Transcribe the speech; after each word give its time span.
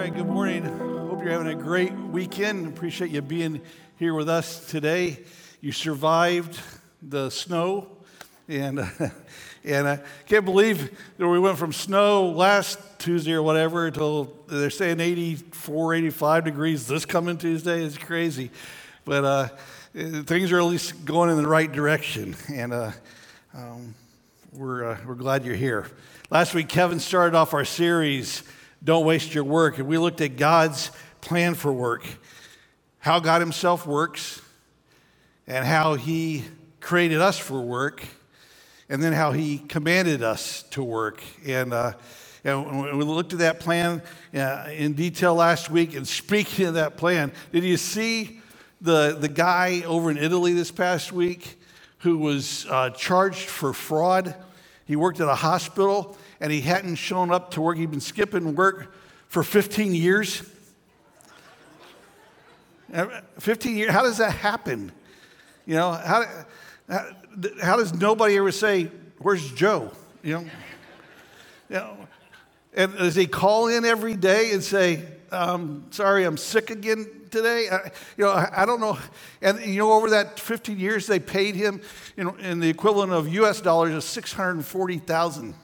right, 0.00 0.14
good 0.14 0.26
morning. 0.26 0.64
Hope 0.64 1.22
you're 1.22 1.30
having 1.30 1.48
a 1.48 1.54
great 1.54 1.92
weekend. 1.92 2.66
Appreciate 2.66 3.10
you 3.10 3.20
being 3.20 3.60
here 3.98 4.14
with 4.14 4.30
us 4.30 4.66
today. 4.66 5.18
You 5.60 5.72
survived 5.72 6.58
the 7.02 7.28
snow, 7.28 7.86
and 8.48 8.80
and 9.64 9.86
I 9.86 10.00
can't 10.24 10.46
believe 10.46 10.98
that 11.18 11.28
we 11.28 11.38
went 11.38 11.58
from 11.58 11.74
snow 11.74 12.30
last 12.30 12.78
Tuesday 12.98 13.32
or 13.32 13.42
whatever 13.42 13.88
until 13.88 14.32
they're 14.46 14.70
saying 14.70 15.00
84, 15.00 15.92
85 15.92 16.44
degrees 16.44 16.86
this 16.86 17.04
coming 17.04 17.36
Tuesday. 17.36 17.84
It's 17.84 17.98
crazy, 17.98 18.50
but 19.04 19.22
uh, 19.22 19.48
things 19.92 20.50
are 20.50 20.60
at 20.60 20.64
least 20.64 21.04
going 21.04 21.28
in 21.28 21.36
the 21.36 21.46
right 21.46 21.70
direction, 21.70 22.36
and 22.48 22.72
uh, 22.72 22.92
um, 23.52 23.94
we're 24.54 24.92
uh, 24.92 24.98
we're 25.04 25.14
glad 25.14 25.44
you're 25.44 25.56
here. 25.56 25.90
Last 26.30 26.54
week, 26.54 26.70
Kevin 26.70 27.00
started 27.00 27.36
off 27.36 27.52
our 27.52 27.66
series 27.66 28.44
don't 28.82 29.04
waste 29.04 29.34
your 29.34 29.44
work. 29.44 29.78
And 29.78 29.86
we 29.86 29.98
looked 29.98 30.20
at 30.20 30.36
God's 30.36 30.90
plan 31.20 31.54
for 31.54 31.72
work, 31.72 32.04
how 32.98 33.20
God 33.20 33.40
Himself 33.40 33.86
works, 33.86 34.40
and 35.46 35.66
how 35.66 35.94
He 35.94 36.44
created 36.80 37.20
us 37.20 37.38
for 37.38 37.60
work, 37.60 38.02
and 38.88 39.02
then 39.02 39.12
how 39.12 39.32
He 39.32 39.58
commanded 39.58 40.22
us 40.22 40.62
to 40.70 40.82
work. 40.82 41.22
And, 41.46 41.72
uh, 41.72 41.92
and 42.42 42.96
we 42.96 43.04
looked 43.04 43.34
at 43.34 43.40
that 43.40 43.60
plan 43.60 44.02
uh, 44.34 44.68
in 44.72 44.94
detail 44.94 45.34
last 45.34 45.70
week. 45.70 45.94
And 45.94 46.08
speaking 46.08 46.66
of 46.66 46.74
that 46.74 46.96
plan, 46.96 47.32
did 47.52 47.64
you 47.64 47.76
see 47.76 48.40
the, 48.80 49.14
the 49.18 49.28
guy 49.28 49.82
over 49.82 50.10
in 50.10 50.16
Italy 50.16 50.54
this 50.54 50.70
past 50.70 51.12
week 51.12 51.58
who 51.98 52.16
was 52.16 52.66
uh, 52.70 52.90
charged 52.90 53.50
for 53.50 53.74
fraud? 53.74 54.34
He 54.86 54.96
worked 54.96 55.20
at 55.20 55.28
a 55.28 55.34
hospital 55.34 56.16
and 56.40 56.50
he 56.50 56.60
hadn't 56.60 56.96
shown 56.96 57.30
up 57.30 57.50
to 57.52 57.60
work. 57.60 57.76
He'd 57.76 57.90
been 57.90 58.00
skipping 58.00 58.54
work 58.54 58.94
for 59.28 59.42
15 59.42 59.94
years. 59.94 60.42
Uh, 62.92 63.20
15 63.38 63.76
years, 63.76 63.90
how 63.90 64.02
does 64.02 64.18
that 64.18 64.32
happen? 64.32 64.90
You 65.66 65.76
know, 65.76 65.92
how, 65.92 66.24
how, 66.88 67.10
how 67.62 67.76
does 67.76 67.94
nobody 67.94 68.36
ever 68.36 68.52
say, 68.52 68.90
Where's 69.18 69.52
Joe? 69.52 69.92
You 70.22 70.34
know? 70.34 70.40
You 71.68 71.76
know 71.76 71.96
and 72.74 72.96
does 72.96 73.14
he 73.14 73.26
call 73.26 73.68
in 73.68 73.84
every 73.84 74.14
day 74.14 74.52
and 74.52 74.62
say, 74.62 75.04
um, 75.32 75.84
Sorry, 75.90 76.24
I'm 76.24 76.36
sick 76.36 76.70
again 76.70 77.06
today? 77.30 77.68
I, 77.70 77.90
you 78.16 78.24
know, 78.24 78.30
I, 78.30 78.62
I, 78.62 78.66
don't 78.66 78.80
know. 78.80 78.98
And, 79.42 79.60
you 79.60 79.78
know, 79.78 79.92
over 79.92 80.10
that 80.10 80.38
15 80.38 80.78
years, 80.78 81.06
they 81.06 81.18
paid 81.18 81.54
him 81.54 81.80
you 82.16 82.24
know, 82.24 82.34
in 82.36 82.60
the 82.60 82.68
equivalent 82.68 83.12
of 83.12 83.28
US 83.28 83.60
dollars 83.60 83.94
of 83.94 84.04
640,000 84.04 85.54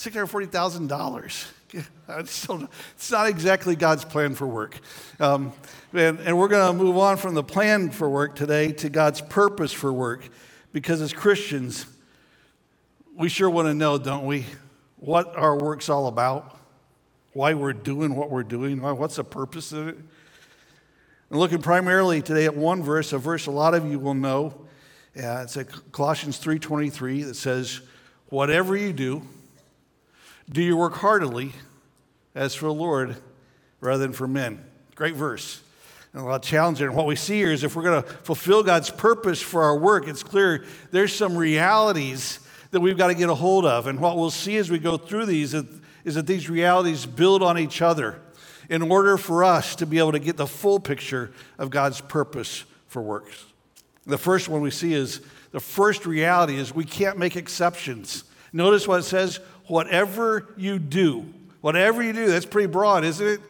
$640,000. 0.00 1.46
It's 2.08 3.10
not 3.12 3.28
exactly 3.28 3.76
God's 3.76 4.04
plan 4.04 4.34
for 4.34 4.44
work. 4.44 4.76
Um, 5.20 5.52
and, 5.92 6.18
and 6.18 6.36
we're 6.36 6.48
going 6.48 6.76
to 6.76 6.76
move 6.76 6.96
on 6.98 7.16
from 7.16 7.34
the 7.34 7.44
plan 7.44 7.90
for 7.90 8.10
work 8.10 8.34
today 8.34 8.72
to 8.72 8.88
God's 8.88 9.20
purpose 9.20 9.72
for 9.72 9.92
work 9.92 10.28
because 10.72 11.00
as 11.00 11.12
Christians, 11.12 11.86
we 13.14 13.28
sure 13.28 13.48
want 13.48 13.68
to 13.68 13.74
know, 13.74 13.98
don't 13.98 14.26
we, 14.26 14.46
what 14.96 15.36
our 15.36 15.56
work's 15.56 15.88
all 15.88 16.08
about, 16.08 16.58
why 17.34 17.54
we're 17.54 17.72
doing 17.72 18.16
what 18.16 18.30
we're 18.30 18.42
doing, 18.42 18.80
what's 18.80 19.14
the 19.14 19.22
purpose 19.22 19.70
of 19.70 19.86
it. 19.86 19.96
And 21.28 21.38
looking 21.38 21.62
primarily 21.62 22.20
today 22.20 22.46
at 22.46 22.56
one 22.56 22.82
verse, 22.82 23.12
a 23.12 23.18
verse 23.18 23.46
a 23.46 23.52
lot 23.52 23.74
of 23.74 23.88
you 23.88 24.00
will 24.00 24.14
know. 24.14 24.66
Uh, 25.16 25.44
it's 25.44 25.56
Colossians 25.92 26.40
3.23 26.42 27.26
that 27.26 27.34
says, 27.34 27.82
whatever 28.30 28.76
you 28.76 28.92
do, 28.92 29.22
do 30.50 30.62
you 30.62 30.76
work 30.76 30.94
heartily 30.94 31.52
as 32.34 32.54
for 32.54 32.66
the 32.66 32.74
Lord 32.74 33.16
rather 33.80 34.02
than 34.02 34.12
for 34.12 34.26
men? 34.26 34.64
Great 34.94 35.14
verse. 35.14 35.62
And 36.12 36.22
a 36.22 36.24
lot 36.24 36.34
of 36.36 36.42
challenge 36.42 36.80
And 36.80 36.94
what 36.96 37.06
we 37.06 37.14
see 37.14 37.36
here 37.36 37.52
is 37.52 37.62
if 37.62 37.76
we're 37.76 37.84
going 37.84 38.02
to 38.02 38.08
fulfill 38.08 38.64
God's 38.64 38.90
purpose 38.90 39.40
for 39.40 39.62
our 39.62 39.76
work, 39.76 40.08
it's 40.08 40.24
clear 40.24 40.64
there's 40.90 41.14
some 41.14 41.36
realities 41.36 42.40
that 42.72 42.80
we've 42.80 42.98
got 42.98 43.08
to 43.08 43.14
get 43.14 43.28
a 43.28 43.34
hold 43.34 43.64
of. 43.64 43.86
And 43.86 44.00
what 44.00 44.16
we'll 44.16 44.30
see 44.30 44.56
as 44.56 44.70
we 44.70 44.78
go 44.78 44.96
through 44.96 45.26
these 45.26 45.54
is 45.54 46.14
that 46.14 46.26
these 46.26 46.50
realities 46.50 47.06
build 47.06 47.42
on 47.42 47.58
each 47.58 47.80
other 47.80 48.20
in 48.68 48.82
order 48.82 49.16
for 49.16 49.44
us 49.44 49.76
to 49.76 49.86
be 49.86 49.98
able 49.98 50.12
to 50.12 50.18
get 50.18 50.36
the 50.36 50.46
full 50.46 50.80
picture 50.80 51.32
of 51.58 51.70
God's 51.70 52.00
purpose 52.00 52.64
for 52.88 53.02
works. 53.02 53.44
The 54.06 54.18
first 54.18 54.48
one 54.48 54.60
we 54.60 54.70
see 54.70 54.94
is 54.94 55.20
the 55.52 55.60
first 55.60 56.06
reality 56.06 56.56
is 56.56 56.74
we 56.74 56.84
can't 56.84 57.18
make 57.18 57.36
exceptions. 57.36 58.24
Notice 58.52 58.88
what 58.88 59.00
it 59.00 59.04
says 59.04 59.38
whatever 59.70 60.52
you 60.56 60.78
do. 60.78 61.24
Whatever 61.60 62.02
you 62.02 62.12
do, 62.12 62.26
that's 62.26 62.46
pretty 62.46 62.66
broad, 62.66 63.04
isn't 63.04 63.26
it? 63.26 63.40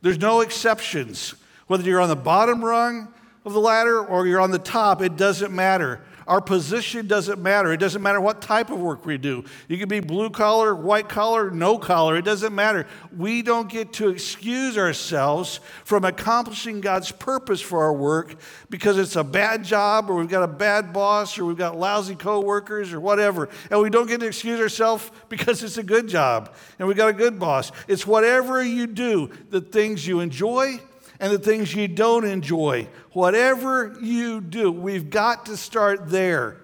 There's 0.00 0.18
no 0.18 0.40
exceptions. 0.40 1.34
Whether 1.66 1.84
you're 1.84 2.00
on 2.00 2.08
the 2.08 2.16
bottom 2.16 2.64
rung 2.64 3.12
of 3.44 3.52
the 3.52 3.60
ladder 3.60 4.04
or 4.04 4.26
you're 4.26 4.40
on 4.40 4.50
the 4.50 4.58
top, 4.58 5.02
it 5.02 5.16
doesn't 5.16 5.52
matter. 5.52 6.00
Our 6.26 6.40
position 6.40 7.06
doesn't 7.06 7.40
matter. 7.40 7.72
It 7.72 7.78
doesn't 7.78 8.02
matter 8.02 8.20
what 8.20 8.40
type 8.40 8.70
of 8.70 8.80
work 8.80 9.04
we 9.04 9.18
do. 9.18 9.44
You 9.68 9.78
can 9.78 9.88
be 9.88 10.00
blue 10.00 10.30
collar, 10.30 10.74
white 10.74 11.08
collar, 11.08 11.50
no 11.50 11.78
collar. 11.78 12.16
It 12.16 12.24
doesn't 12.24 12.54
matter. 12.54 12.86
We 13.16 13.42
don't 13.42 13.68
get 13.68 13.92
to 13.94 14.08
excuse 14.08 14.78
ourselves 14.78 15.60
from 15.84 16.04
accomplishing 16.04 16.80
God's 16.80 17.10
purpose 17.10 17.60
for 17.60 17.82
our 17.82 17.92
work 17.92 18.36
because 18.70 18.98
it's 18.98 19.16
a 19.16 19.24
bad 19.24 19.64
job 19.64 20.10
or 20.10 20.14
we've 20.14 20.28
got 20.28 20.42
a 20.42 20.48
bad 20.48 20.92
boss 20.92 21.38
or 21.38 21.44
we've 21.44 21.56
got 21.56 21.76
lousy 21.76 22.14
coworkers 22.14 22.92
or 22.92 23.00
whatever. 23.00 23.48
And 23.70 23.80
we 23.80 23.90
don't 23.90 24.06
get 24.06 24.20
to 24.20 24.26
excuse 24.26 24.60
ourselves 24.60 25.10
because 25.28 25.62
it's 25.62 25.78
a 25.78 25.82
good 25.82 26.08
job 26.08 26.54
and 26.78 26.86
we've 26.86 26.96
got 26.96 27.08
a 27.08 27.14
good 27.14 27.38
boss. 27.38 27.72
It's 27.88 28.06
whatever 28.06 28.62
you 28.62 28.86
do, 28.86 29.30
the 29.50 29.60
things 29.60 30.06
you 30.06 30.20
enjoy 30.20 30.80
and 31.22 31.32
the 31.32 31.38
things 31.38 31.72
you 31.72 31.86
don't 31.86 32.24
enjoy. 32.24 32.88
Whatever 33.12 33.96
you 34.02 34.40
do, 34.40 34.72
we've 34.72 35.08
got 35.08 35.46
to 35.46 35.56
start 35.56 36.10
there 36.10 36.56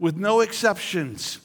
with 0.00 0.16
no 0.16 0.40
exceptions. 0.40 1.38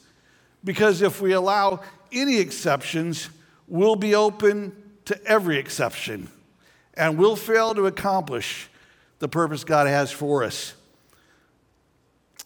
Because 0.64 1.04
if 1.04 1.22
we 1.22 1.34
allow 1.34 1.82
any 2.12 2.40
exceptions, 2.40 3.30
we'll 3.68 3.96
be 3.96 4.16
open 4.16 4.76
to 5.06 5.24
every 5.26 5.60
exception 5.60 6.28
and 6.96 7.20
we'll 7.20 7.36
fail 7.36 7.76
to 7.76 7.86
accomplish 7.86 8.68
the 9.20 9.28
purpose 9.28 9.64
God 9.64 9.86
has 9.86 10.12
for 10.12 10.44
us. 10.44 10.74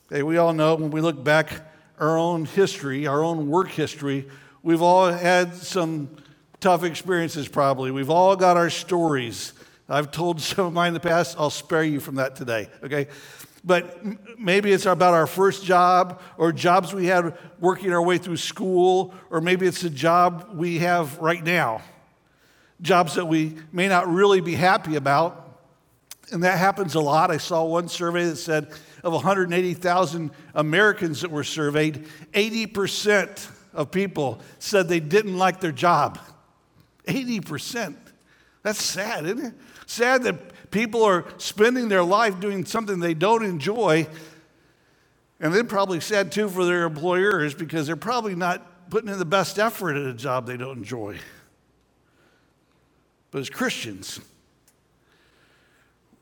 Hey, 0.10 0.22
we 0.22 0.36
all 0.36 0.52
know 0.52 0.76
when 0.76 0.92
we 0.92 1.00
look 1.00 1.24
back 1.24 1.62
our 1.98 2.18
own 2.18 2.44
history, 2.44 3.08
our 3.08 3.24
own 3.24 3.48
work 3.48 3.70
history, 3.70 4.28
we've 4.64 4.82
all 4.82 5.10
had 5.10 5.56
some 5.56 6.10
tough 6.60 6.84
experiences 6.84 7.48
probably. 7.48 7.92
We've 7.92 8.10
all 8.10 8.36
got 8.36 8.58
our 8.58 8.70
stories 8.70 9.54
I've 9.90 10.12
told 10.12 10.40
some 10.42 10.68
of 10.68 10.74
mine 10.74 10.90
in 10.90 10.94
the 10.94 11.00
past. 11.00 11.36
I'll 11.40 11.50
spare 11.50 11.84
you 11.84 12.00
from 12.00 12.16
that 12.16 12.36
today, 12.36 12.70
okay? 12.84 13.08
But 13.64 14.40
maybe 14.40 14.72
it's 14.72 14.86
about 14.86 15.14
our 15.14 15.28
first 15.28 15.66
job 15.66 16.22
or 16.38 16.54
jobs 16.54 16.94
we 16.94 17.08
had 17.08 17.38
working 17.60 17.92
our 17.92 18.02
way 18.02 18.18
through 18.18 18.38
school, 18.38 19.14
or 19.30 19.42
maybe 19.42 19.66
it's 19.66 19.84
a 19.84 19.90
job 19.90 20.52
we 20.54 20.80
have 20.80 21.18
right 21.18 21.44
now. 21.44 21.82
Jobs 22.82 23.16
that 23.16 23.26
we 23.26 23.58
may 23.74 23.90
not 23.90 24.08
really 24.08 24.40
be 24.40 24.56
happy 24.56 24.96
about. 24.96 25.46
And 26.32 26.44
that 26.44 26.58
happens 26.58 26.96
a 26.96 27.02
lot. 27.02 27.32
I 27.32 27.38
saw 27.38 27.66
one 27.66 27.90
survey 27.90 28.26
that 28.26 28.38
said 28.38 28.72
of 29.04 29.14
180,000 29.14 30.32
Americans 30.54 31.22
that 31.22 31.32
were 31.32 31.44
surveyed, 31.44 32.06
80% 32.34 33.50
of 33.74 33.92
people 33.92 34.40
said 34.60 34.88
they 34.88 35.00
didn't 35.00 35.38
like 35.38 35.60
their 35.60 35.72
job. 35.72 36.20
80%. 37.08 37.96
That's 38.64 38.82
sad, 38.82 39.26
isn't 39.26 39.46
it? 39.46 39.54
Sad 39.90 40.22
that 40.22 40.70
people 40.70 41.04
are 41.04 41.26
spending 41.40 41.90
their 41.90 42.04
life 42.04 42.40
doing 42.40 42.64
something 42.64 43.00
they 43.00 43.16
don't 43.16 43.44
enjoy. 43.44 44.08
And 45.40 45.52
then 45.52 45.66
probably 45.66 46.00
sad 46.00 46.32
too 46.32 46.48
for 46.48 46.64
their 46.64 46.84
employers 46.84 47.56
because 47.56 47.88
they're 47.88 47.96
probably 47.96 48.36
not 48.36 48.92
putting 48.92 49.10
in 49.10 49.18
the 49.18 49.26
best 49.26 49.58
effort 49.58 49.96
at 49.96 50.06
a 50.06 50.14
job 50.14 50.46
they 50.46 50.58
don't 50.58 50.78
enjoy. 50.78 51.18
But 53.32 53.40
as 53.40 53.50
Christians, 53.50 54.20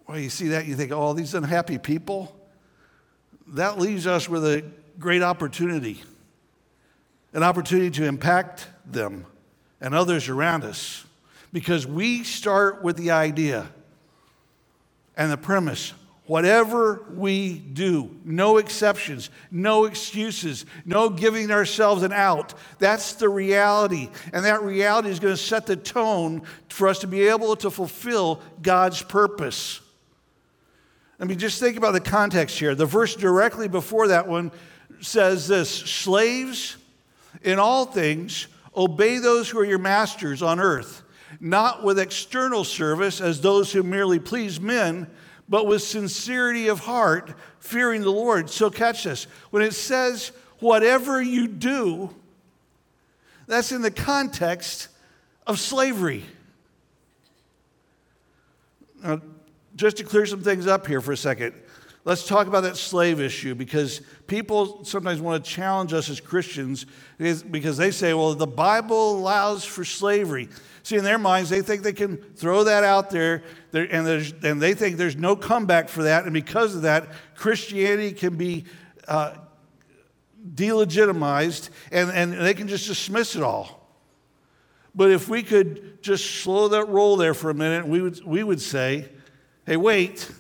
well, 0.08 0.18
you 0.18 0.30
see 0.30 0.48
that, 0.48 0.66
you 0.66 0.78
think, 0.78 0.94
oh, 0.94 1.12
these 1.12 1.34
unhappy 1.34 1.78
people, 1.78 2.34
that 3.48 3.78
leaves 3.78 4.08
us 4.08 4.30
with 4.30 4.46
a 4.46 4.64
great 4.98 5.22
opportunity 5.22 6.02
an 7.34 7.44
opportunity 7.44 7.92
to 7.92 8.06
impact 8.06 8.70
them 8.86 9.26
and 9.82 9.94
others 9.94 10.30
around 10.30 10.64
us 10.64 11.04
because 11.52 11.88
we 11.88 12.24
start 12.24 12.84
with 12.84 12.98
the 12.98 13.12
idea 13.12 13.70
and 15.16 15.32
the 15.32 15.38
premise 15.38 15.94
whatever 16.28 17.06
we 17.16 17.58
do, 17.58 18.14
no 18.26 18.58
exceptions, 18.58 19.30
no 19.50 19.86
excuses, 19.86 20.66
no 20.86 21.10
giving 21.10 21.50
ourselves 21.50 22.04
an 22.04 22.12
out. 22.12 22.54
That's 22.80 23.14
the 23.14 23.30
reality. 23.30 24.10
And 24.34 24.46
that 24.46 24.62
reality 24.62 25.10
is 25.10 25.20
going 25.20 25.34
to 25.34 25.42
set 25.42 25.66
the 25.66 25.78
tone 25.78 26.44
for 26.70 26.90
us 26.90 27.00
to 27.00 27.08
be 27.08 27.30
able 27.30 27.56
to 27.58 27.72
fulfill 27.72 28.42
God's 28.62 29.02
purpose. 29.02 29.80
I 31.20 31.26
mean, 31.26 31.40
just 31.40 31.60
think 31.60 31.78
about 31.78 31.94
the 31.94 32.02
context 32.02 32.60
here. 32.60 32.76
The 32.76 32.86
verse 32.86 33.16
directly 33.16 33.68
before 33.68 34.10
that 34.10 34.28
one 34.28 34.52
says 35.00 35.48
this 35.48 35.70
Slaves, 35.70 36.76
in 37.42 37.58
all 37.58 37.86
things, 37.86 38.48
obey 38.76 39.18
those 39.18 39.50
who 39.50 39.60
are 39.60 39.66
your 39.66 39.80
masters 39.80 40.42
on 40.42 40.60
earth 40.60 41.04
not 41.40 41.84
with 41.84 42.00
external 42.00 42.64
service 42.64 43.22
as 43.22 43.42
those 43.42 43.72
who 43.72 43.84
merely 43.84 44.20
please 44.20 44.60
men, 44.60 45.08
but 45.50 45.68
with 45.68 45.82
sincerity 45.82 46.68
of 46.68 46.80
heart, 46.80 47.34
fearing 47.60 48.02
the 48.02 48.12
Lord. 48.12 48.50
So, 48.50 48.70
catch 48.70 49.04
this. 49.04 49.26
When 49.50 49.64
it 49.64 49.74
says, 49.74 50.32
whatever 50.60 51.22
you 51.22 51.48
do, 51.48 52.14
that's 53.48 53.72
in 53.72 53.82
the 53.82 53.92
context 53.92 54.90
of 55.46 55.60
slavery. 55.60 56.26
Now, 59.02 59.22
just 59.76 59.98
to 59.98 60.04
clear 60.04 60.26
some 60.26 60.42
things 60.42 60.68
up 60.68 60.88
here 60.88 61.02
for 61.02 61.12
a 61.12 61.18
second, 61.18 61.54
let's 62.08 62.26
talk 62.26 62.48
about 62.48 62.62
that 62.62 62.78
slave 62.78 63.20
issue 63.20 63.54
because 63.54 64.00
people 64.28 64.86
sometimes 64.86 65.20
want 65.20 65.44
to 65.44 65.52
challenge 65.52 65.92
us 65.92 66.10
as 66.10 66.22
Christians 66.22 66.86
because 67.18 67.76
they 67.76 67.92
say, 67.92 68.14
well, 68.14 68.34
the 68.34 68.48
Bible 68.48 69.18
allows 69.18 69.66
for 69.66 69.84
slavery. 69.84 70.48
See, 70.84 70.96
in 70.96 71.04
their 71.04 71.18
minds, 71.18 71.50
they 71.50 71.62
think 71.62 71.84
they 71.84 71.92
can 71.92 72.16
throw 72.16 72.64
that 72.64 72.86
out 72.86 73.10
there 73.10 73.44
and, 73.74 74.08
and 74.42 74.62
they 74.62 74.74
think 74.74 74.96
there's 74.96 75.18
no 75.18 75.36
comeback 75.36 75.90
for 75.90 76.04
that. 76.04 76.24
And 76.24 76.34
because 76.34 76.76
of 76.76 76.84
that, 76.84 77.10
Christianity 77.36 78.14
can 78.14 78.38
be 78.38 78.64
uh, 79.06 79.34
delegitimized 80.56 81.72
and, 81.92 82.10
and 82.12 82.32
they 82.32 82.54
can 82.54 82.70
just 82.70 82.88
dismiss 82.88 83.36
it 83.36 83.44
all. 83.44 83.86
But 84.96 85.12
if 85.12 85.28
we 85.28 85.44
could 85.44 86.02
just 86.02 86.38
slow 86.42 86.70
that 86.70 86.88
roll 86.88 87.18
there 87.18 87.34
for 87.34 87.50
a 87.50 87.54
minute, 87.54 87.86
we 87.86 88.02
would, 88.02 88.24
we 88.24 88.44
would 88.46 88.62
say, 88.62 89.10
hey, 89.66 89.76
wait, 89.76 90.32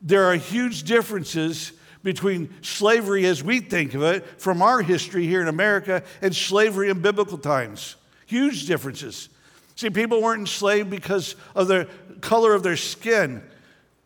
there 0.00 0.24
are 0.26 0.34
huge 0.34 0.84
differences 0.84 1.72
between 2.02 2.54
slavery 2.62 3.26
as 3.26 3.42
we 3.42 3.60
think 3.60 3.94
of 3.94 4.02
it 4.02 4.24
from 4.40 4.62
our 4.62 4.80
history 4.80 5.26
here 5.26 5.42
in 5.42 5.48
America 5.48 6.02
and 6.22 6.34
slavery 6.34 6.90
in 6.90 7.00
biblical 7.00 7.38
times. 7.38 7.96
Huge 8.26 8.66
differences. 8.66 9.28
See, 9.74 9.90
people 9.90 10.22
weren't 10.22 10.40
enslaved 10.40 10.90
because 10.90 11.36
of 11.54 11.68
the 11.68 11.88
color 12.20 12.54
of 12.54 12.62
their 12.62 12.76
skin. 12.76 13.42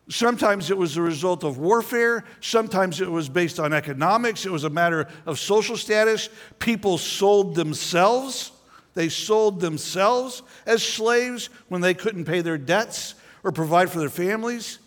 Sometimes 0.08 0.70
it 0.70 0.76
was 0.76 0.96
a 0.96 1.02
result 1.02 1.44
of 1.44 1.58
warfare. 1.58 2.24
Sometimes 2.40 3.00
it 3.00 3.10
was 3.10 3.28
based 3.28 3.58
on 3.58 3.72
economics. 3.72 4.44
It 4.44 4.52
was 4.52 4.64
a 4.64 4.70
matter 4.70 5.08
of 5.26 5.38
social 5.38 5.76
status. 5.76 6.28
People 6.58 6.98
sold 6.98 7.54
themselves. 7.54 8.52
They 8.94 9.08
sold 9.08 9.60
themselves 9.60 10.42
as 10.66 10.82
slaves 10.82 11.48
when 11.68 11.80
they 11.80 11.94
couldn't 11.94 12.26
pay 12.26 12.42
their 12.42 12.58
debts 12.58 13.14
or 13.42 13.52
provide 13.52 13.90
for 13.90 13.98
their 13.98 14.10
families. 14.10 14.78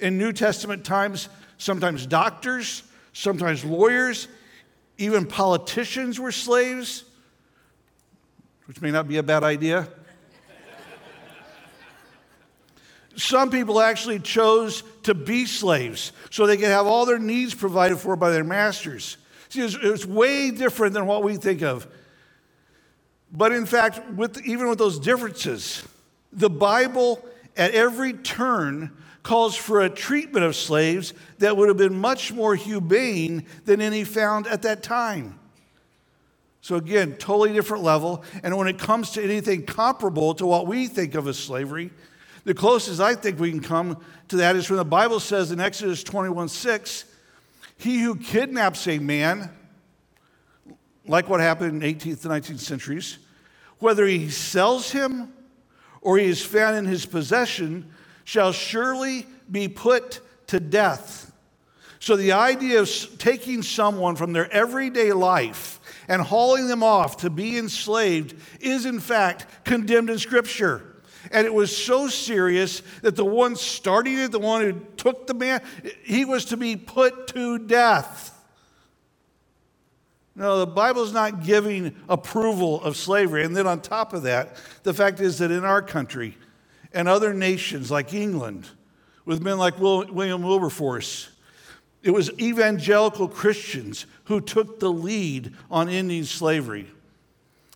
In 0.00 0.18
New 0.18 0.32
Testament 0.32 0.84
times, 0.84 1.28
sometimes 1.58 2.06
doctors, 2.06 2.82
sometimes 3.12 3.64
lawyers, 3.64 4.28
even 4.98 5.26
politicians 5.26 6.20
were 6.20 6.32
slaves, 6.32 7.04
which 8.66 8.80
may 8.80 8.90
not 8.90 9.08
be 9.08 9.18
a 9.18 9.22
bad 9.22 9.44
idea. 9.44 9.88
Some 13.16 13.50
people 13.50 13.80
actually 13.80 14.18
chose 14.18 14.82
to 15.04 15.14
be 15.14 15.46
slaves 15.46 16.12
so 16.30 16.46
they 16.46 16.56
could 16.56 16.66
have 16.66 16.86
all 16.86 17.06
their 17.06 17.18
needs 17.18 17.54
provided 17.54 17.98
for 17.98 18.16
by 18.16 18.30
their 18.30 18.42
masters. 18.42 19.16
See, 19.50 19.60
it's, 19.60 19.76
it's 19.80 20.04
way 20.04 20.50
different 20.50 20.94
than 20.94 21.06
what 21.06 21.22
we 21.22 21.36
think 21.36 21.62
of. 21.62 21.86
But 23.30 23.52
in 23.52 23.66
fact, 23.66 24.10
with, 24.12 24.44
even 24.44 24.68
with 24.68 24.78
those 24.78 24.98
differences, 24.98 25.84
the 26.32 26.50
Bible 26.50 27.24
at 27.56 27.72
every 27.72 28.12
turn 28.12 28.90
calls 29.24 29.56
for 29.56 29.80
a 29.80 29.90
treatment 29.90 30.44
of 30.44 30.54
slaves 30.54 31.14
that 31.38 31.56
would 31.56 31.68
have 31.68 31.78
been 31.78 31.98
much 31.98 32.32
more 32.32 32.54
humane 32.54 33.44
than 33.64 33.80
any 33.80 34.04
found 34.04 34.46
at 34.46 34.62
that 34.62 34.84
time. 34.84 35.40
So, 36.60 36.76
again, 36.76 37.14
totally 37.14 37.52
different 37.52 37.82
level. 37.82 38.22
And 38.42 38.56
when 38.56 38.68
it 38.68 38.78
comes 38.78 39.10
to 39.12 39.24
anything 39.24 39.66
comparable 39.66 40.34
to 40.34 40.46
what 40.46 40.66
we 40.66 40.86
think 40.86 41.14
of 41.14 41.26
as 41.26 41.38
slavery, 41.38 41.90
the 42.44 42.54
closest 42.54 43.00
I 43.00 43.14
think 43.14 43.40
we 43.40 43.50
can 43.50 43.60
come 43.60 43.98
to 44.28 44.36
that 44.36 44.56
is 44.56 44.70
when 44.70 44.76
the 44.76 44.84
Bible 44.84 45.20
says 45.20 45.50
in 45.50 45.58
Exodus 45.58 46.04
21 46.04 46.48
6, 46.48 47.06
he 47.78 48.00
who 48.00 48.16
kidnaps 48.16 48.86
a 48.86 48.98
man, 48.98 49.50
like 51.06 51.28
what 51.28 51.40
happened 51.40 51.82
in 51.82 51.96
18th 51.96 52.22
to 52.22 52.28
19th 52.28 52.60
centuries, 52.60 53.18
whether 53.78 54.06
he 54.06 54.28
sells 54.28 54.90
him 54.90 55.32
or 56.02 56.18
he 56.18 56.26
is 56.26 56.44
found 56.44 56.76
in 56.76 56.84
his 56.84 57.06
possession, 57.06 57.90
shall 58.24 58.52
surely 58.52 59.26
be 59.50 59.68
put 59.68 60.20
to 60.48 60.60
death. 60.60 61.32
So, 62.00 62.16
the 62.16 62.32
idea 62.32 62.80
of 62.80 62.90
taking 63.18 63.62
someone 63.62 64.16
from 64.16 64.32
their 64.34 64.50
everyday 64.52 65.12
life 65.12 65.80
and 66.06 66.20
hauling 66.20 66.68
them 66.68 66.82
off 66.82 67.18
to 67.18 67.30
be 67.30 67.56
enslaved 67.56 68.34
is, 68.60 68.84
in 68.84 69.00
fact, 69.00 69.46
condemned 69.64 70.10
in 70.10 70.18
Scripture. 70.18 70.82
And 71.32 71.46
it 71.46 71.54
was 71.54 71.74
so 71.74 72.08
serious 72.08 72.82
that 73.00 73.16
the 73.16 73.24
one 73.24 73.56
starting 73.56 74.18
it, 74.18 74.32
the 74.32 74.38
one 74.38 74.60
who 74.60 74.72
took 74.96 75.26
the 75.26 75.34
man, 75.34 75.62
he 76.02 76.26
was 76.26 76.44
to 76.46 76.58
be 76.58 76.76
put 76.76 77.28
to 77.28 77.58
death. 77.58 78.32
No, 80.36 80.58
the 80.58 80.66
Bible's 80.66 81.12
not 81.12 81.44
giving 81.44 81.94
approval 82.08 82.82
of 82.82 82.96
slavery. 82.96 83.44
And 83.44 83.56
then 83.56 83.66
on 83.66 83.80
top 83.80 84.12
of 84.12 84.24
that, 84.24 84.56
the 84.82 84.92
fact 84.92 85.20
is 85.20 85.38
that 85.38 85.50
in 85.50 85.64
our 85.64 85.80
country 85.80 86.36
and 86.94 87.08
other 87.08 87.34
nations 87.34 87.90
like 87.90 88.14
England, 88.14 88.66
with 89.24 89.42
men 89.42 89.58
like 89.58 89.78
William 89.78 90.42
Wilberforce, 90.42 91.28
it 92.02 92.10
was 92.10 92.30
evangelical 92.38 93.28
Christians 93.28 94.06
who 94.24 94.40
took 94.40 94.78
the 94.78 94.90
lead 94.90 95.54
on 95.70 95.88
ending 95.88 96.24
slavery. 96.24 96.86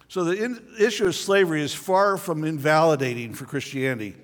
So 0.08 0.24
the 0.24 0.42
in- 0.42 0.62
issue 0.78 1.06
of 1.06 1.14
slavery 1.14 1.62
is 1.62 1.74
far 1.74 2.16
from 2.16 2.44
invalidating 2.44 3.34
for 3.34 3.44
Christianity. 3.44 4.14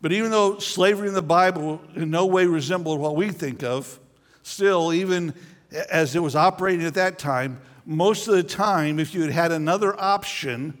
But 0.00 0.12
even 0.12 0.30
though 0.30 0.58
slavery 0.58 1.08
in 1.08 1.14
the 1.14 1.22
Bible 1.22 1.80
in 1.94 2.10
no 2.10 2.26
way 2.26 2.46
resembled 2.46 3.00
what 3.00 3.16
we 3.16 3.30
think 3.30 3.62
of, 3.62 4.00
still, 4.42 4.92
even 4.92 5.34
as 5.90 6.16
it 6.16 6.20
was 6.20 6.34
operating 6.34 6.86
at 6.86 6.94
that 6.94 7.18
time, 7.18 7.60
most 7.84 8.28
of 8.28 8.34
the 8.34 8.42
time, 8.42 8.98
if 8.98 9.14
you 9.14 9.22
had 9.22 9.30
had 9.30 9.52
another 9.52 9.98
option, 10.00 10.78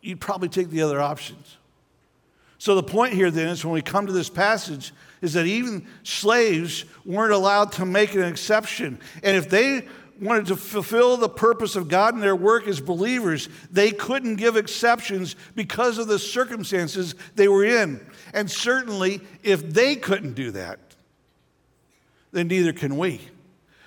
you'd 0.00 0.20
probably 0.20 0.48
take 0.48 0.70
the 0.70 0.82
other 0.82 1.00
options. 1.00 1.56
So 2.58 2.74
the 2.74 2.82
point 2.82 3.14
here 3.14 3.30
then 3.30 3.48
is 3.48 3.64
when 3.64 3.74
we 3.74 3.82
come 3.82 4.06
to 4.06 4.12
this 4.12 4.28
passage, 4.28 4.92
is 5.20 5.34
that 5.34 5.46
even 5.46 5.86
slaves 6.02 6.84
weren't 7.04 7.32
allowed 7.32 7.72
to 7.72 7.86
make 7.86 8.14
an 8.14 8.22
exception. 8.22 8.98
And 9.22 9.36
if 9.36 9.48
they 9.48 9.86
wanted 10.20 10.46
to 10.46 10.56
fulfill 10.56 11.16
the 11.16 11.28
purpose 11.28 11.76
of 11.76 11.88
God 11.88 12.14
in 12.14 12.20
their 12.20 12.34
work 12.34 12.66
as 12.66 12.80
believers, 12.80 13.48
they 13.70 13.92
couldn't 13.92 14.36
give 14.36 14.56
exceptions 14.56 15.36
because 15.54 15.98
of 15.98 16.08
the 16.08 16.18
circumstances 16.18 17.14
they 17.36 17.48
were 17.48 17.64
in. 17.64 18.04
And 18.34 18.50
certainly, 18.50 19.20
if 19.42 19.72
they 19.72 19.94
couldn't 19.96 20.34
do 20.34 20.50
that, 20.52 20.78
then 22.32 22.48
neither 22.48 22.72
can 22.72 22.96
we 22.98 23.20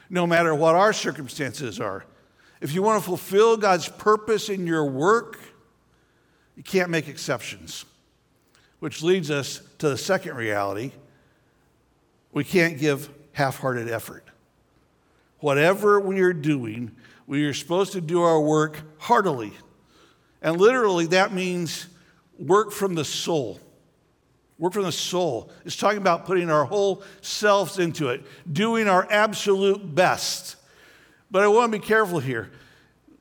no 0.09 0.27
matter 0.27 0.53
what 0.53 0.75
our 0.75 0.91
circumstances 0.91 1.79
are. 1.79 2.03
If 2.59 2.73
you 2.73 2.83
want 2.83 3.01
to 3.01 3.05
fulfill 3.05 3.55
God's 3.57 3.87
purpose 3.87 4.49
in 4.49 4.67
your 4.67 4.85
work, 4.85 5.39
you 6.55 6.63
can't 6.63 6.89
make 6.89 7.07
exceptions. 7.07 7.85
Which 8.79 9.03
leads 9.03 9.29
us 9.29 9.61
to 9.77 9.89
the 9.89 9.97
second 9.97 10.35
reality 10.35 10.91
we 12.33 12.43
can't 12.43 12.77
give 12.77 13.09
half 13.33 13.57
hearted 13.57 13.89
effort. 13.89 14.23
Whatever 15.39 15.99
we 15.99 16.21
are 16.21 16.33
doing, 16.33 16.91
we 17.27 17.45
are 17.45 17.53
supposed 17.53 17.93
to 17.93 18.01
do 18.01 18.21
our 18.21 18.39
work 18.39 18.81
heartily. 18.99 19.53
And 20.41 20.59
literally, 20.59 21.07
that 21.07 21.33
means 21.33 21.87
work 22.39 22.71
from 22.71 22.95
the 22.95 23.05
soul. 23.05 23.59
Work 24.57 24.73
from 24.73 24.83
the 24.83 24.91
soul. 24.91 25.51
It's 25.65 25.75
talking 25.75 25.97
about 25.97 26.25
putting 26.25 26.49
our 26.49 26.65
whole 26.65 27.03
selves 27.21 27.79
into 27.79 28.09
it, 28.09 28.23
doing 28.51 28.87
our 28.87 29.07
absolute 29.09 29.95
best. 29.95 30.55
But 31.31 31.43
I 31.43 31.47
want 31.47 31.71
to 31.71 31.79
be 31.79 31.85
careful 31.85 32.19
here. 32.19 32.51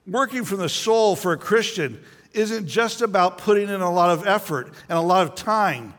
Working 0.06 0.44
from 0.44 0.58
the 0.58 0.68
soul 0.68 1.16
for 1.16 1.32
a 1.32 1.38
Christian 1.38 2.02
isn't 2.32 2.66
just 2.66 3.02
about 3.02 3.38
putting 3.38 3.68
in 3.68 3.80
a 3.80 3.90
lot 3.90 4.10
of 4.10 4.26
effort 4.26 4.72
and 4.88 4.98
a 4.98 5.02
lot 5.02 5.26
of 5.26 5.34
time. 5.34 5.94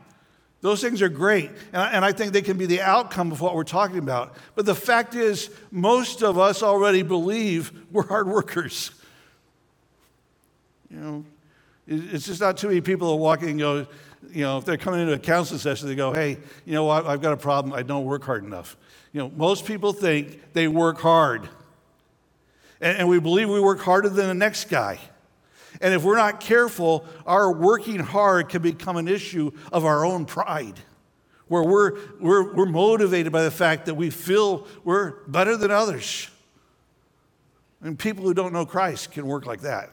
Those 0.61 0.79
things 0.79 1.01
are 1.01 1.09
great, 1.09 1.49
and 1.73 2.05
I 2.05 2.11
think 2.11 2.33
they 2.33 2.43
can 2.43 2.57
be 2.57 2.67
the 2.67 2.81
outcome 2.81 3.31
of 3.31 3.41
what 3.41 3.55
we're 3.55 3.63
talking 3.63 3.97
about. 3.97 4.35
But 4.53 4.67
the 4.67 4.75
fact 4.75 5.15
is, 5.15 5.49
most 5.71 6.21
of 6.21 6.37
us 6.37 6.61
already 6.61 7.01
believe 7.01 7.71
we're 7.91 8.05
hard 8.05 8.27
workers. 8.27 8.91
You 10.91 10.97
know, 10.97 11.25
it's 11.87 12.27
just 12.27 12.41
not 12.41 12.57
too 12.57 12.67
many 12.67 12.81
people 12.81 13.09
that 13.09 13.15
walk 13.15 13.41
in 13.41 13.49
and 13.49 13.59
go, 13.59 13.87
you 14.31 14.43
know, 14.43 14.59
if 14.59 14.65
they're 14.65 14.77
coming 14.77 15.01
into 15.01 15.13
a 15.13 15.19
counseling 15.19 15.59
session, 15.59 15.87
they 15.87 15.95
go, 15.95 16.13
hey, 16.13 16.37
you 16.65 16.73
know 16.73 16.83
what, 16.83 17.07
I've 17.07 17.21
got 17.21 17.33
a 17.33 17.37
problem. 17.37 17.73
I 17.73 17.81
don't 17.81 18.05
work 18.05 18.23
hard 18.23 18.43
enough. 18.43 18.77
You 19.13 19.21
know, 19.21 19.31
most 19.35 19.65
people 19.65 19.93
think 19.93 20.53
they 20.53 20.67
work 20.67 20.99
hard. 20.99 21.49
And, 22.79 22.99
and 22.99 23.09
we 23.09 23.19
believe 23.19 23.49
we 23.49 23.59
work 23.59 23.79
harder 23.79 24.09
than 24.09 24.27
the 24.27 24.35
next 24.35 24.69
guy. 24.69 24.99
And 25.81 25.93
if 25.93 26.03
we're 26.03 26.17
not 26.17 26.39
careful, 26.39 27.05
our 27.25 27.51
working 27.51 27.99
hard 27.99 28.49
can 28.49 28.61
become 28.61 28.97
an 28.97 29.07
issue 29.07 29.51
of 29.71 29.83
our 29.83 30.05
own 30.05 30.25
pride, 30.25 30.79
where 31.47 31.63
we're, 31.63 31.97
we're, 32.19 32.53
we're 32.53 32.65
motivated 32.65 33.31
by 33.31 33.43
the 33.43 33.51
fact 33.51 33.87
that 33.87 33.95
we 33.95 34.11
feel 34.11 34.67
we're 34.83 35.23
better 35.27 35.57
than 35.57 35.71
others. 35.71 36.29
And 37.81 37.97
people 37.97 38.23
who 38.23 38.33
don't 38.33 38.53
know 38.53 38.65
Christ 38.65 39.11
can 39.11 39.25
work 39.25 39.47
like 39.47 39.61
that. 39.61 39.89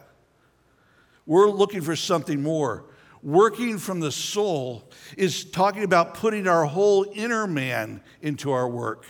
We're 1.25 1.49
looking 1.49 1.80
for 1.80 1.97
something 1.97 2.42
more. 2.42 2.85
Working 3.23 3.78
from 3.78 4.00
the 4.00 4.12
soul 4.12 4.85
is 5.16 5.45
talking 5.45 5.83
about 5.83 6.14
putting 6.14 6.47
our 6.47 6.66
whole 6.66 7.07
inner 7.14 7.47
man 7.47 8.02
into 8.23 8.52
our 8.52 8.68
work 8.68 9.07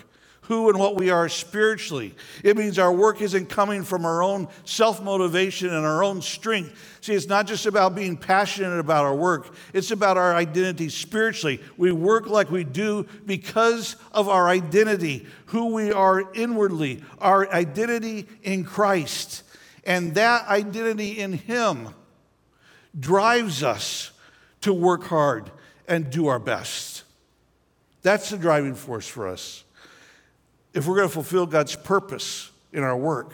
who 0.48 0.70
and 0.70 0.78
what 0.78 0.96
we 0.96 1.10
are 1.10 1.28
spiritually. 1.28 2.14
It 2.42 2.56
means 2.56 2.78
our 2.78 2.92
work 2.92 3.20
isn't 3.20 3.50
coming 3.50 3.82
from 3.84 4.06
our 4.06 4.22
own 4.22 4.48
self 4.64 5.02
motivation 5.02 5.68
and 5.68 5.84
our 5.84 6.02
own 6.02 6.22
strength. 6.22 6.98
See, 7.02 7.12
it's 7.12 7.26
not 7.26 7.46
just 7.46 7.66
about 7.66 7.94
being 7.94 8.16
passionate 8.16 8.78
about 8.78 9.04
our 9.04 9.14
work, 9.14 9.54
it's 9.74 9.90
about 9.90 10.16
our 10.16 10.34
identity 10.34 10.88
spiritually. 10.88 11.60
We 11.76 11.92
work 11.92 12.28
like 12.28 12.50
we 12.50 12.64
do 12.64 13.06
because 13.26 13.96
of 14.10 14.30
our 14.30 14.48
identity, 14.48 15.26
who 15.46 15.74
we 15.74 15.92
are 15.92 16.32
inwardly, 16.32 17.04
our 17.18 17.46
identity 17.52 18.26
in 18.42 18.64
Christ. 18.64 19.42
And 19.84 20.14
that 20.14 20.48
identity 20.48 21.18
in 21.18 21.34
Him 21.34 21.90
drives 22.98 23.62
us 23.62 24.12
to 24.62 24.72
work 24.72 25.04
hard 25.04 25.50
and 25.86 26.08
do 26.08 26.28
our 26.28 26.38
best. 26.38 27.04
That's 28.00 28.30
the 28.30 28.38
driving 28.38 28.74
force 28.74 29.06
for 29.06 29.28
us 29.28 29.64
if 30.75 30.87
we're 30.87 30.96
going 30.96 31.08
to 31.08 31.12
fulfill 31.14 31.46
God's 31.46 31.75
purpose 31.76 32.50
in 32.72 32.82
our 32.82 32.96
work, 32.96 33.32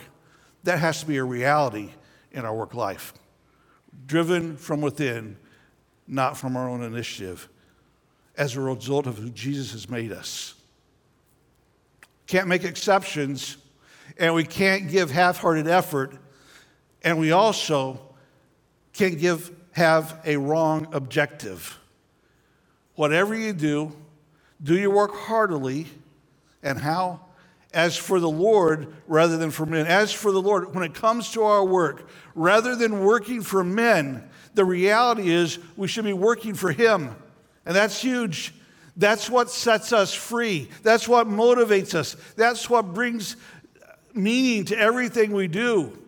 that 0.64 0.78
has 0.78 1.00
to 1.00 1.06
be 1.06 1.16
a 1.18 1.24
reality 1.24 1.90
in 2.32 2.44
our 2.44 2.54
work 2.54 2.74
life. 2.74 3.12
Driven 4.06 4.56
from 4.56 4.80
within, 4.80 5.36
not 6.06 6.36
from 6.36 6.56
our 6.56 6.68
own 6.68 6.82
initiative, 6.82 7.48
as 8.36 8.56
a 8.56 8.60
result 8.60 9.06
of 9.06 9.18
who 9.18 9.30
Jesus 9.30 9.72
has 9.72 9.88
made 9.88 10.12
us. 10.12 10.54
Can't 12.26 12.48
make 12.48 12.64
exceptions, 12.64 13.56
and 14.18 14.34
we 14.34 14.44
can't 14.44 14.90
give 14.90 15.10
half 15.10 15.38
hearted 15.38 15.68
effort, 15.68 16.16
and 17.02 17.18
we 17.18 17.32
also 17.32 18.00
can 18.92 19.16
give, 19.16 19.50
have 19.72 20.20
a 20.24 20.36
wrong 20.36 20.88
objective. 20.92 21.78
Whatever 22.94 23.34
you 23.34 23.52
do, 23.52 23.92
do 24.62 24.78
your 24.78 24.90
work 24.90 25.14
heartily 25.14 25.86
and 26.62 26.78
how? 26.78 27.20
As 27.74 27.96
for 27.96 28.20
the 28.20 28.30
Lord 28.30 28.94
rather 29.06 29.36
than 29.36 29.50
for 29.50 29.66
men. 29.66 29.86
As 29.86 30.12
for 30.12 30.32
the 30.32 30.40
Lord, 30.40 30.74
when 30.74 30.84
it 30.84 30.94
comes 30.94 31.32
to 31.32 31.42
our 31.42 31.64
work, 31.64 32.08
rather 32.34 32.76
than 32.76 33.04
working 33.04 33.42
for 33.42 33.64
men, 33.64 34.28
the 34.54 34.64
reality 34.64 35.30
is 35.30 35.58
we 35.76 35.88
should 35.88 36.04
be 36.04 36.12
working 36.12 36.54
for 36.54 36.70
Him. 36.70 37.14
And 37.66 37.74
that's 37.74 38.00
huge. 38.00 38.54
That's 38.96 39.28
what 39.28 39.50
sets 39.50 39.92
us 39.92 40.14
free. 40.14 40.70
That's 40.82 41.08
what 41.08 41.26
motivates 41.26 41.94
us. 41.94 42.16
That's 42.36 42.70
what 42.70 42.94
brings 42.94 43.36
meaning 44.14 44.66
to 44.66 44.78
everything 44.78 45.32
we 45.32 45.48
do. 45.48 45.98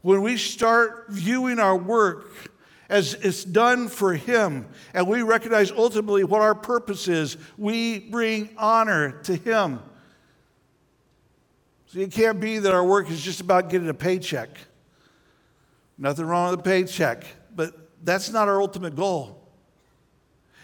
When 0.00 0.22
we 0.22 0.38
start 0.38 1.06
viewing 1.10 1.58
our 1.58 1.76
work 1.76 2.32
as 2.88 3.14
it's 3.14 3.44
done 3.44 3.88
for 3.88 4.14
Him, 4.14 4.66
and 4.94 5.06
we 5.06 5.22
recognize 5.22 5.70
ultimately 5.70 6.24
what 6.24 6.40
our 6.40 6.54
purpose 6.54 7.06
is, 7.06 7.36
we 7.58 7.98
bring 7.98 8.48
honor 8.56 9.20
to 9.24 9.36
Him. 9.36 9.80
So 11.92 11.98
it 11.98 12.12
can't 12.12 12.38
be 12.38 12.60
that 12.60 12.72
our 12.72 12.84
work 12.84 13.10
is 13.10 13.20
just 13.20 13.40
about 13.40 13.68
getting 13.68 13.88
a 13.88 13.94
paycheck. 13.94 14.48
Nothing 15.98 16.24
wrong 16.24 16.52
with 16.52 16.60
a 16.60 16.62
paycheck, 16.62 17.24
but 17.56 17.76
that's 18.04 18.30
not 18.30 18.46
our 18.46 18.62
ultimate 18.62 18.94
goal. 18.94 19.42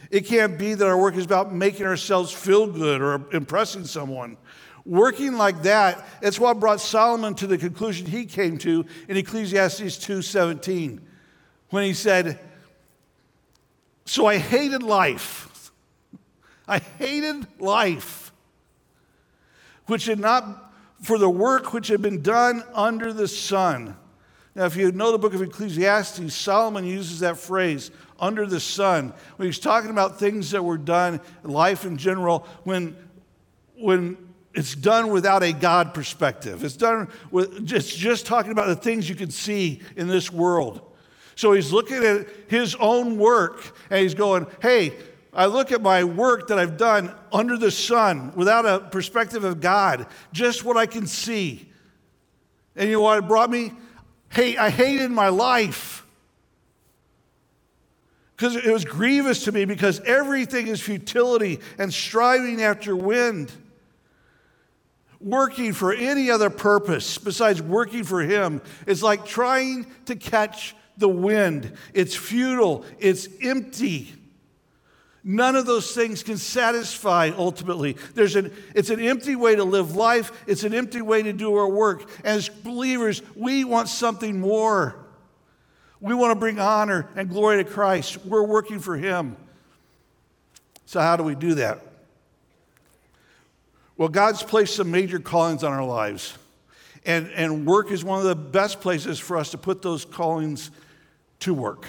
It 0.09 0.21
can't 0.21 0.57
be 0.57 0.75
that 0.75 0.87
our 0.87 0.97
work 0.97 1.17
is 1.17 1.25
about 1.25 1.53
making 1.53 1.85
ourselves 1.85 2.33
feel 2.33 2.69
good 2.69 3.03
or 3.03 3.27
impressing 3.33 3.87
someone. 3.87 4.37
Working 4.85 5.37
like 5.37 5.63
that, 5.63 6.07
it's 6.23 6.39
what 6.39 6.61
brought 6.61 6.81
Solomon 6.81 7.35
to 7.35 7.49
the 7.49 7.59
conclusion 7.59 8.07
he 8.07 8.25
came 8.25 8.57
to 8.59 8.87
in 9.09 9.17
Ecclesiastes 9.17 9.99
2:17 9.99 11.01
when 11.71 11.83
he 11.83 11.93
said, 11.93 12.39
So 14.05 14.27
I 14.27 14.39
hated 14.39 14.85
life. 14.85 15.73
I 16.69 16.79
hated 16.79 17.49
life, 17.59 18.33
which 19.87 20.07
had 20.07 20.21
not 20.21 20.66
for 21.03 21.19
the 21.19 21.29
work 21.29 21.73
which 21.73 21.89
had 21.89 22.03
been 22.03 22.23
done 22.23 22.63
under 22.75 23.13
the 23.13 23.29
sun. 23.29 23.97
Now, 24.55 24.65
if 24.65 24.75
you 24.75 24.91
know 24.93 25.13
the 25.13 25.19
book 25.19 25.35
of 25.35 25.43
Ecclesiastes, 25.43 26.35
Solomon 26.35 26.87
uses 26.87 27.21
that 27.21 27.37
phrase, 27.37 27.91
under 28.19 28.47
the 28.47 28.61
sun, 28.61 29.13
when 29.37 29.47
he's 29.47 29.59
talking 29.59 29.91
about 29.91 30.19
things 30.19 30.51
that 30.53 30.65
were 30.65 30.79
done, 30.79 31.21
life 31.43 31.85
in 31.85 31.99
general, 31.99 32.47
when, 32.65 32.97
when 33.79 34.17
it's 34.55 34.75
done 34.75 35.11
without 35.11 35.43
a 35.43 35.53
God 35.53 35.93
perspective. 35.93 36.65
It's 36.65 36.77
done 36.77 37.09
with, 37.31 37.71
it's 37.71 37.95
just 37.95 38.25
talking 38.25 38.53
about 38.53 38.69
the 38.69 38.77
things 38.77 39.07
you 39.07 39.15
can 39.15 39.31
see 39.31 39.83
in 39.97 40.09
this 40.09 40.33
world. 40.33 40.81
So 41.35 41.53
he's 41.53 41.71
looking 41.71 42.03
at 42.03 42.27
his 42.49 42.75
own 42.77 43.19
work 43.19 43.77
and 43.91 44.01
he's 44.01 44.15
going, 44.15 44.47
hey, 44.63 44.95
I 45.37 45.47
look 45.47 45.71
at 45.71 45.83
my 45.83 46.03
work 46.03 46.49
that 46.49 46.59
I've 46.59 46.79
done 46.79 47.15
under 47.31 47.59
the 47.59 47.71
sun 47.71 48.33
without 48.35 48.65
a 48.65 48.81
perspective 48.81 49.45
of 49.45 49.61
God, 49.61 50.07
just 50.33 50.65
what 50.65 50.79
I 50.79 50.87
can 50.87 51.07
see. 51.07 51.71
And 52.75 52.89
you 52.89 52.97
know 52.97 53.03
what 53.03 53.19
it 53.19 53.29
brought 53.29 53.51
me? 53.51 53.73
Hey, 54.31 54.57
I 54.57 54.71
hated 54.71 55.11
my 55.11 55.29
life. 55.29 56.07
Because 58.35 58.57
it 58.57 58.71
was 58.71 58.87
grievous 58.87 59.45
to 59.45 59.53
me 59.53 59.67
because 59.67 60.01
everything 60.01 60.69
is 60.69 60.81
futility 60.81 61.61
and 61.79 61.93
striving 61.93 62.63
after 62.63 62.97
wind. 62.97 63.53
Working 65.21 65.75
for 65.75 65.93
any 65.93 66.31
other 66.31 66.49
purpose 66.49 67.19
besides 67.19 67.61
working 67.61 68.05
for 68.05 68.23
Him 68.23 68.63
is 68.87 69.03
like 69.03 69.27
trying 69.27 69.87
to 70.07 70.17
catch 70.17 70.75
the 70.97 71.09
wind. 71.09 71.75
It's 71.93 72.17
futile, 72.17 72.87
it's 72.99 73.29
empty. 73.43 74.15
None 75.29 75.57
of 75.57 75.67
those 75.67 75.93
things 75.93 76.23
can 76.23 76.37
satisfy 76.37 77.33
ultimately. 77.37 77.97
There's 78.15 78.37
an, 78.37 78.53
it's 78.77 78.91
an 78.91 79.01
empty 79.01 79.35
way 79.35 79.57
to 79.57 79.65
live 79.65 79.97
life, 79.97 80.31
it's 80.47 80.63
an 80.63 80.73
empty 80.73 81.03
way 81.03 81.25
to 81.25 81.33
do 81.33 81.53
our 81.57 81.69
work. 81.69 82.09
As 82.23 82.49
believers, 82.49 83.23
we 83.35 83.65
want 83.65 83.89
something 83.89 84.39
more. 84.39 84.95
We 86.01 86.15
want 86.15 86.31
to 86.31 86.39
bring 86.39 86.61
honor 86.61 87.09
and 87.17 87.29
glory 87.29 87.65
to 87.65 87.69
Christ. 87.69 88.25
We're 88.25 88.45
working 88.45 88.79
for 88.79 88.97
Him. 88.97 89.37
So, 90.85 91.01
how 91.01 91.17
do 91.17 91.25
we 91.25 91.35
do 91.35 91.55
that? 91.55 91.85
Well, 93.97 94.09
God's 94.09 94.45
placed 94.45 94.77
some 94.77 94.93
major 94.93 95.19
callings 95.19 95.65
on 95.65 95.73
our 95.73 95.85
lives. 95.85 96.39
And, 97.05 97.29
and 97.31 97.67
work 97.67 97.91
is 97.91 98.05
one 98.05 98.21
of 98.21 98.27
the 98.27 98.37
best 98.37 98.81
places 98.81 99.19
for 99.19 99.37
us 99.37 99.51
to 99.51 99.59
put 99.59 99.83
those 99.83 100.05
callings 100.05 100.71
to 101.41 101.53
work, 101.53 101.87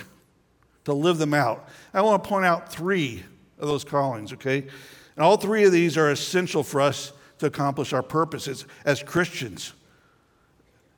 to 0.87 0.93
live 0.93 1.17
them 1.17 1.33
out. 1.33 1.67
I 1.93 2.01
want 2.01 2.23
to 2.23 2.29
point 2.29 2.45
out 2.45 2.71
three 2.71 3.21
of 3.59 3.67
those 3.67 3.83
callings, 3.83 4.31
okay? 4.31 4.59
And 4.59 5.25
all 5.25 5.35
three 5.35 5.65
of 5.65 5.73
these 5.73 5.97
are 5.97 6.11
essential 6.11 6.63
for 6.63 6.79
us 6.79 7.11
to 7.39 7.47
accomplish 7.47 7.91
our 7.91 8.01
purposes 8.01 8.65
as 8.85 9.03
Christians. 9.03 9.73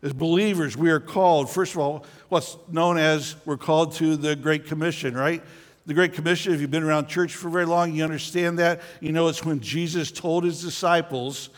As 0.04 0.14
believers, 0.14 0.78
we 0.78 0.92
are 0.92 1.00
called, 1.00 1.50
first 1.50 1.74
of 1.74 1.80
all, 1.80 2.06
what's 2.28 2.56
known 2.72 3.00
as 3.00 3.36
we're 3.46 3.58
called 3.58 3.94
to 3.94 4.16
the 4.16 4.36
Great 4.36 4.68
Commission, 4.68 5.18
right? 5.18 5.42
The 5.88 5.96
Great 5.96 6.14
Commission, 6.14 6.54
if 6.54 6.62
you've 6.62 6.70
been 6.70 6.84
around 6.84 7.08
church 7.08 7.34
for 7.34 7.50
very 7.50 7.66
long, 7.66 7.92
you 7.92 8.04
understand 8.04 8.60
that. 8.60 8.82
You 9.00 9.12
know, 9.12 9.28
it's 9.28 9.44
when 9.44 9.60
Jesus 9.60 10.12
told 10.12 10.44
his 10.44 10.62
disciples 10.62 11.50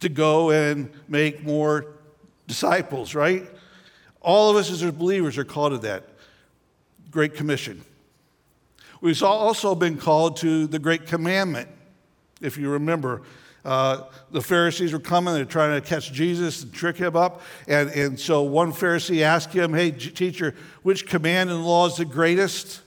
to 0.00 0.08
go 0.08 0.50
and 0.50 0.90
make 1.06 1.44
more 1.44 1.86
disciples, 2.48 3.14
right? 3.14 3.48
All 4.20 4.50
of 4.50 4.56
us 4.56 4.72
as 4.72 4.90
believers 4.90 5.38
are 5.38 5.44
called 5.44 5.70
to 5.70 5.78
that 5.86 6.15
Great 7.16 7.32
Commission. 7.32 7.80
We've 9.00 9.22
also 9.22 9.74
been 9.74 9.96
called 9.96 10.36
to 10.38 10.66
the 10.66 10.78
Great 10.78 11.06
Commandment. 11.06 11.66
If 12.42 12.58
you 12.58 12.68
remember, 12.68 13.22
uh, 13.64 14.02
the 14.32 14.42
Pharisees 14.42 14.92
were 14.92 14.98
coming, 14.98 15.32
they're 15.32 15.46
trying 15.46 15.80
to 15.80 15.88
catch 15.88 16.12
Jesus 16.12 16.62
and 16.62 16.74
trick 16.74 16.98
him 16.98 17.16
up. 17.16 17.40
And, 17.68 17.88
and 17.88 18.20
so 18.20 18.42
one 18.42 18.70
Pharisee 18.70 19.22
asked 19.22 19.54
him, 19.54 19.72
Hey, 19.72 19.92
teacher, 19.92 20.54
which 20.82 21.06
command 21.06 21.48
in 21.48 21.56
the 21.56 21.62
law 21.62 21.86
is 21.86 21.96
the 21.96 22.04
greatest? 22.04 22.82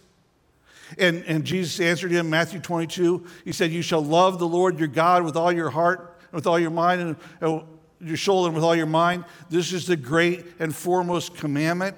And, 1.00 1.24
and 1.26 1.44
Jesus 1.44 1.80
answered 1.80 2.12
him, 2.12 2.30
Matthew 2.30 2.60
22, 2.60 3.26
he 3.46 3.52
said, 3.52 3.72
You 3.72 3.82
shall 3.82 4.04
love 4.04 4.38
the 4.38 4.48
Lord 4.48 4.78
your 4.78 4.90
God 4.90 5.24
with 5.24 5.36
all 5.36 5.52
your 5.52 5.72
heart, 5.72 6.20
and 6.26 6.34
with 6.34 6.46
all 6.46 6.60
your 6.60 6.70
mind, 6.70 7.02
and, 7.02 7.16
and 7.42 7.64
your 8.00 8.16
soul, 8.16 8.46
and 8.46 8.54
with 8.54 8.64
all 8.64 8.76
your 8.76 8.86
mind. 8.86 9.26
This 9.50 9.74
is 9.74 9.88
the 9.88 9.98
great 9.98 10.46
and 10.60 10.76
foremost 10.76 11.36
commandment. 11.36 11.98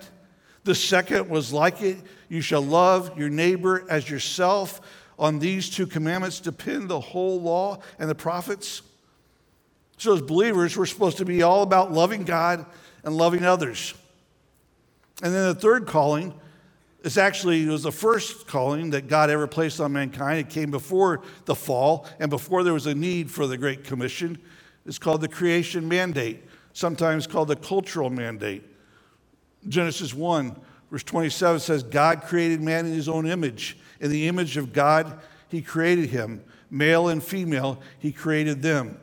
The 0.63 0.75
second 0.75 1.29
was 1.29 1.51
like 1.51 1.81
it 1.81 1.97
you 2.29 2.41
shall 2.41 2.61
love 2.61 3.17
your 3.17 3.29
neighbor 3.29 3.85
as 3.89 4.09
yourself. 4.09 4.79
On 5.19 5.37
these 5.39 5.69
two 5.69 5.85
commandments 5.85 6.39
depend 6.39 6.89
the 6.89 6.99
whole 6.99 7.41
law 7.41 7.79
and 7.99 8.09
the 8.09 8.15
prophets. 8.15 8.81
So, 9.97 10.13
as 10.13 10.21
believers, 10.21 10.77
we're 10.77 10.85
supposed 10.87 11.17
to 11.17 11.25
be 11.25 11.43
all 11.43 11.61
about 11.61 11.91
loving 11.91 12.23
God 12.23 12.65
and 13.03 13.15
loving 13.15 13.43
others. 13.43 13.93
And 15.21 15.33
then 15.33 15.49
the 15.49 15.55
third 15.55 15.85
calling 15.85 16.33
is 17.03 17.17
actually 17.17 17.63
it 17.63 17.69
was 17.69 17.83
the 17.83 17.91
first 17.91 18.47
calling 18.47 18.91
that 18.91 19.07
God 19.07 19.29
ever 19.29 19.45
placed 19.45 19.79
on 19.79 19.91
mankind. 19.91 20.39
It 20.39 20.49
came 20.49 20.71
before 20.71 21.21
the 21.45 21.55
fall 21.55 22.07
and 22.19 22.29
before 22.29 22.63
there 22.63 22.73
was 22.73 22.87
a 22.87 22.95
need 22.95 23.29
for 23.29 23.45
the 23.45 23.57
Great 23.57 23.83
Commission. 23.83 24.39
It's 24.85 24.97
called 24.97 25.21
the 25.21 25.27
creation 25.27 25.87
mandate, 25.87 26.43
sometimes 26.73 27.27
called 27.27 27.49
the 27.49 27.55
cultural 27.55 28.09
mandate. 28.09 28.63
Genesis 29.67 30.13
1 30.13 30.55
Verse 30.91 31.03
27 31.03 31.61
says, 31.61 31.83
God 31.83 32.23
created 32.23 32.61
man 32.61 32.85
in 32.85 32.91
his 32.91 33.07
own 33.07 33.25
image. 33.25 33.77
In 34.01 34.11
the 34.11 34.27
image 34.27 34.57
of 34.57 34.73
God, 34.73 35.19
he 35.47 35.61
created 35.61 36.09
him. 36.09 36.43
Male 36.69 37.07
and 37.07 37.23
female, 37.23 37.81
he 37.97 38.11
created 38.11 38.61
them. 38.61 38.99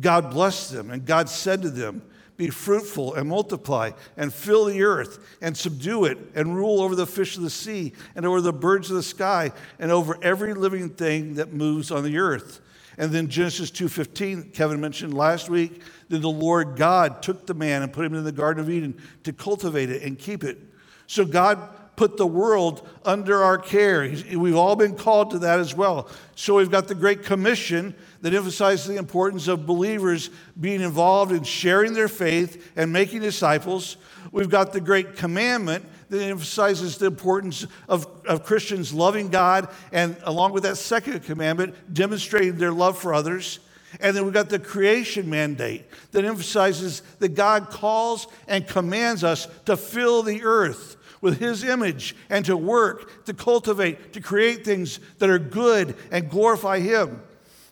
God 0.00 0.30
blessed 0.30 0.72
them, 0.72 0.90
and 0.90 1.06
God 1.06 1.28
said 1.28 1.62
to 1.62 1.70
them, 1.70 2.02
Be 2.36 2.48
fruitful 2.48 3.14
and 3.14 3.28
multiply, 3.28 3.92
and 4.16 4.32
fill 4.32 4.64
the 4.64 4.82
earth, 4.82 5.38
and 5.40 5.56
subdue 5.56 6.06
it, 6.06 6.18
and 6.34 6.56
rule 6.56 6.80
over 6.80 6.96
the 6.96 7.06
fish 7.06 7.36
of 7.36 7.42
the 7.42 7.50
sea, 7.50 7.92
and 8.16 8.26
over 8.26 8.40
the 8.40 8.52
birds 8.52 8.90
of 8.90 8.96
the 8.96 9.02
sky, 9.02 9.52
and 9.78 9.92
over 9.92 10.18
every 10.22 10.54
living 10.54 10.88
thing 10.88 11.34
that 11.34 11.52
moves 11.52 11.92
on 11.92 12.02
the 12.02 12.18
earth. 12.18 12.60
And 12.98 13.10
then 13.12 13.28
Genesis 13.28 13.70
2:15, 13.70 14.52
Kevin 14.52 14.80
mentioned 14.80 15.14
last 15.14 15.48
week, 15.48 15.80
that 16.08 16.20
the 16.20 16.30
Lord 16.30 16.76
God 16.76 17.22
took 17.22 17.46
the 17.46 17.54
man 17.54 17.82
and 17.82 17.92
put 17.92 18.04
him 18.04 18.14
in 18.14 18.24
the 18.24 18.32
Garden 18.32 18.62
of 18.62 18.70
Eden 18.70 18.94
to 19.24 19.32
cultivate 19.32 19.90
it 19.90 20.02
and 20.02 20.18
keep 20.18 20.44
it. 20.44 20.58
So 21.06 21.24
God 21.24 21.58
put 21.94 22.16
the 22.16 22.26
world 22.26 22.88
under 23.04 23.42
our 23.42 23.58
care. 23.58 24.10
We've 24.34 24.56
all 24.56 24.76
been 24.76 24.96
called 24.96 25.30
to 25.32 25.38
that 25.40 25.60
as 25.60 25.74
well. 25.74 26.08
So 26.34 26.54
we've 26.54 26.70
got 26.70 26.88
the 26.88 26.94
Great 26.94 27.22
Commission 27.22 27.94
that 28.22 28.32
emphasizes 28.34 28.86
the 28.86 28.96
importance 28.96 29.46
of 29.46 29.66
believers 29.66 30.30
being 30.58 30.80
involved 30.80 31.32
in 31.32 31.44
sharing 31.44 31.92
their 31.92 32.08
faith 32.08 32.72
and 32.76 32.92
making 32.92 33.20
disciples. 33.20 33.98
We've 34.32 34.48
got 34.48 34.72
the 34.72 34.80
Great 34.80 35.16
Commandment 35.16 35.84
that 36.12 36.22
emphasizes 36.22 36.98
the 36.98 37.06
importance 37.06 37.66
of, 37.88 38.06
of 38.26 38.44
Christians 38.44 38.92
loving 38.92 39.30
God 39.30 39.68
and, 39.92 40.14
along 40.24 40.52
with 40.52 40.64
that 40.64 40.76
second 40.76 41.24
commandment, 41.24 41.74
demonstrating 41.92 42.58
their 42.58 42.70
love 42.70 42.98
for 42.98 43.14
others. 43.14 43.60
And 43.98 44.14
then 44.14 44.24
we've 44.24 44.34
got 44.34 44.50
the 44.50 44.58
creation 44.58 45.30
mandate 45.30 45.86
that 46.10 46.26
emphasizes 46.26 47.00
that 47.20 47.30
God 47.30 47.70
calls 47.70 48.26
and 48.46 48.68
commands 48.68 49.24
us 49.24 49.48
to 49.64 49.74
fill 49.74 50.22
the 50.22 50.42
earth 50.42 50.98
with 51.22 51.38
His 51.38 51.64
image 51.64 52.14
and 52.28 52.44
to 52.44 52.58
work, 52.58 53.24
to 53.24 53.32
cultivate, 53.32 54.12
to 54.12 54.20
create 54.20 54.66
things 54.66 55.00
that 55.16 55.30
are 55.30 55.38
good 55.38 55.96
and 56.10 56.28
glorify 56.28 56.78
Him. 56.78 57.22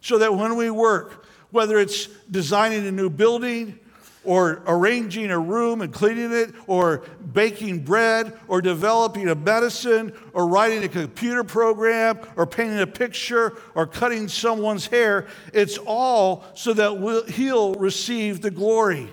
So 0.01 0.17
that 0.17 0.35
when 0.35 0.57
we 0.57 0.71
work, 0.71 1.27
whether 1.51 1.79
it's 1.79 2.07
designing 2.31 2.87
a 2.87 2.93
new 2.93 3.11
building, 3.11 3.80
or 4.25 4.63
arranging 4.67 5.31
a 5.31 5.39
room 5.39 5.81
and 5.81 5.93
cleaning 5.93 6.33
it, 6.33 6.55
or 6.67 7.03
baking 7.33 7.81
bread, 7.81 8.39
or 8.49 8.61
developing 8.61 9.29
a 9.29 9.35
medicine, 9.35 10.13
or 10.35 10.47
writing 10.47 10.85
a 10.85 10.89
computer 10.89 11.43
program, 11.43 12.19
or 12.37 12.47
painting 12.47 12.81
a 12.81 12.87
picture, 12.87 13.57
or 13.75 13.87
cutting 13.87 14.29
someone's 14.29 14.87
hair. 14.87 15.27
It's 15.55 15.79
all 15.79 16.45
so 16.55 16.75
that 16.75 16.99
we'll, 16.99 17.25
he'll 17.25 17.75
receive 17.75 18.43
the 18.43 18.51
glory 18.51 19.09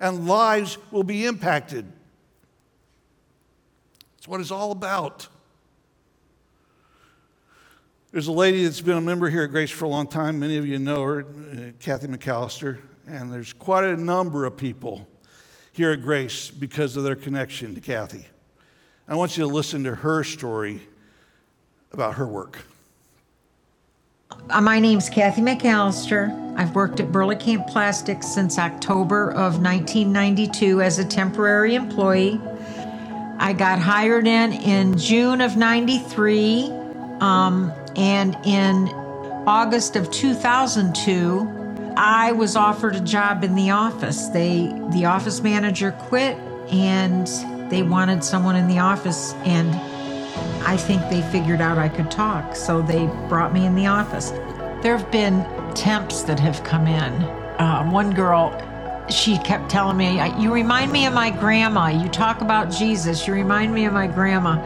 and 0.00 0.28
lives 0.28 0.78
will 0.90 1.04
be 1.04 1.24
impacted. 1.24 1.90
That's 4.16 4.28
what 4.28 4.40
it's 4.40 4.50
all 4.50 4.70
about. 4.70 5.28
There's 8.12 8.28
a 8.28 8.32
lady 8.32 8.64
that's 8.64 8.80
been 8.80 8.96
a 8.96 9.00
member 9.00 9.28
here 9.28 9.42
at 9.42 9.50
Grace 9.50 9.70
for 9.70 9.86
a 9.86 9.88
long 9.88 10.06
time. 10.06 10.38
Many 10.38 10.56
of 10.56 10.66
you 10.66 10.78
know 10.78 11.02
her, 11.02 11.20
uh, 11.22 11.72
Kathy 11.80 12.06
McAllister. 12.06 12.78
And 13.06 13.32
there's 13.32 13.52
quite 13.52 13.84
a 13.84 13.96
number 13.96 14.46
of 14.46 14.56
people 14.56 15.06
here 15.72 15.92
at 15.92 16.02
Grace 16.02 16.50
because 16.50 16.96
of 16.96 17.04
their 17.04 17.16
connection 17.16 17.74
to 17.74 17.80
Kathy. 17.80 18.26
I 19.06 19.14
want 19.16 19.36
you 19.36 19.44
to 19.44 19.52
listen 19.52 19.84
to 19.84 19.94
her 19.94 20.24
story 20.24 20.80
about 21.92 22.14
her 22.14 22.26
work. 22.26 22.64
Uh, 24.48 24.60
my 24.60 24.78
name's 24.78 25.10
Kathy 25.10 25.42
McAllister. 25.42 26.56
I've 26.56 26.74
worked 26.74 27.00
at 27.00 27.12
Burley-Camp 27.12 27.66
Plastics 27.66 28.26
since 28.26 28.58
October 28.58 29.30
of 29.30 29.60
1992 29.60 30.80
as 30.80 30.98
a 30.98 31.04
temporary 31.04 31.74
employee. 31.74 32.40
I 33.38 33.52
got 33.52 33.78
hired 33.78 34.26
in 34.26 34.52
in 34.52 34.96
June 34.96 35.40
of 35.40 35.56
93, 35.56 36.70
um, 37.20 37.72
and 37.96 38.36
in 38.44 38.88
August 39.46 39.96
of 39.96 40.10
2002, 40.10 41.63
I 41.96 42.32
was 42.32 42.56
offered 42.56 42.96
a 42.96 43.00
job 43.00 43.44
in 43.44 43.54
the 43.54 43.70
office. 43.70 44.28
They 44.28 44.66
the 44.90 45.04
office 45.04 45.42
manager 45.42 45.92
quit 45.92 46.36
and 46.70 47.26
they 47.70 47.82
wanted 47.82 48.24
someone 48.24 48.56
in 48.56 48.66
the 48.66 48.78
office 48.78 49.34
and 49.44 49.74
I 50.66 50.76
think 50.76 51.02
they 51.10 51.22
figured 51.30 51.60
out 51.60 51.78
I 51.78 51.88
could 51.88 52.10
talk, 52.10 52.56
so 52.56 52.82
they 52.82 53.06
brought 53.28 53.52
me 53.52 53.66
in 53.66 53.74
the 53.74 53.86
office. 53.86 54.30
There 54.82 54.96
have 54.96 55.10
been 55.10 55.44
temps 55.74 56.22
that 56.22 56.40
have 56.40 56.64
come 56.64 56.86
in. 56.86 57.12
Uh, 57.60 57.88
one 57.90 58.12
girl, 58.12 58.52
she 59.10 59.38
kept 59.38 59.70
telling 59.70 59.96
me, 59.96 60.20
You 60.40 60.52
remind 60.52 60.90
me 60.90 61.06
of 61.06 61.12
my 61.12 61.30
grandma. 61.30 61.88
You 61.88 62.08
talk 62.08 62.40
about 62.40 62.70
Jesus. 62.70 63.26
You 63.26 63.34
remind 63.34 63.74
me 63.74 63.84
of 63.84 63.92
my 63.92 64.06
grandma. 64.06 64.56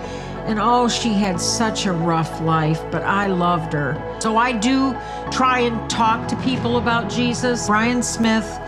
And 0.48 0.58
oh, 0.58 0.88
she 0.88 1.12
had 1.12 1.38
such 1.38 1.84
a 1.84 1.92
rough 1.92 2.40
life, 2.40 2.82
but 2.90 3.02
I 3.02 3.26
loved 3.26 3.74
her. 3.74 4.16
So 4.18 4.38
I 4.38 4.52
do 4.52 4.96
try 5.30 5.60
and 5.60 5.90
talk 5.90 6.26
to 6.28 6.36
people 6.36 6.78
about 6.78 7.10
Jesus. 7.10 7.66
Brian 7.66 8.02
Smith, 8.02 8.58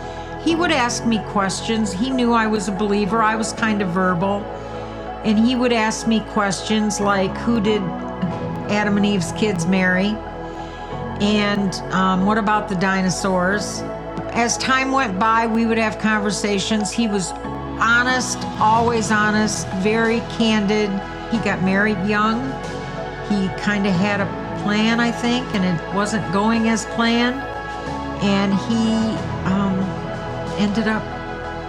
he 0.43 0.53
would 0.53 0.71
ask 0.71 1.07
me 1.07 1.17
questions. 1.29 1.91
He 1.91 2.11
knew 2.11 2.33
I 2.33 2.45
was 2.45 2.67
a 2.67 2.71
believer, 2.71 3.23
I 3.23 3.35
was 3.35 3.51
kind 3.53 3.81
of 3.81 3.89
verbal. 3.89 4.43
And 5.25 5.39
he 5.39 5.55
would 5.55 5.73
ask 5.73 6.07
me 6.07 6.19
questions 6.19 6.99
like, 6.99 7.35
Who 7.37 7.59
did 7.59 7.81
Adam 8.69 8.97
and 8.97 9.05
Eve's 9.05 9.31
kids 9.31 9.65
marry? 9.65 10.15
And 11.19 11.73
um, 11.93 12.27
what 12.27 12.37
about 12.37 12.69
the 12.69 12.75
dinosaurs? 12.75 13.81
As 14.33 14.55
time 14.59 14.91
went 14.91 15.17
by, 15.17 15.47
we 15.47 15.65
would 15.65 15.79
have 15.79 15.97
conversations. 15.97 16.91
He 16.91 17.07
was 17.07 17.31
honest, 17.81 18.37
always 18.59 19.09
honest, 19.09 19.67
very 19.81 20.19
candid. 20.37 20.91
He 21.31 21.37
got 21.39 21.63
married 21.63 21.97
young. 22.05 22.51
He 23.29 23.47
kind 23.61 23.87
of 23.87 23.93
had 23.93 24.19
a 24.19 24.61
plan, 24.61 24.99
I 24.99 25.11
think, 25.11 25.47
and 25.55 25.63
it 25.65 25.95
wasn't 25.95 26.31
going 26.33 26.69
as 26.69 26.85
planned. 26.87 27.41
And 28.23 28.53
he 28.53 29.15
um, 29.49 29.79
ended 30.59 30.87
up 30.87 31.03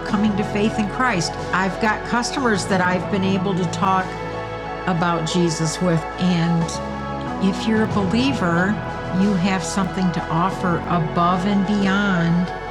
coming 0.05 0.35
to 0.37 0.43
faith 0.43 0.77
in 0.77 0.89
Christ. 0.89 1.31
I've 1.53 1.79
got 1.81 2.05
customers 2.07 2.65
that 2.67 2.81
I've 2.81 3.09
been 3.11 3.23
able 3.23 3.55
to 3.55 3.63
talk 3.71 4.05
about 4.87 5.27
Jesus 5.27 5.81
with. 5.81 6.01
And 6.19 7.43
if 7.43 7.67
you're 7.67 7.83
a 7.83 7.93
believer, 7.93 8.67
you 9.21 9.33
have 9.35 9.63
something 9.63 10.11
to 10.11 10.21
offer 10.27 10.77
above 10.87 11.45
and 11.45 11.65
beyond 11.65 12.62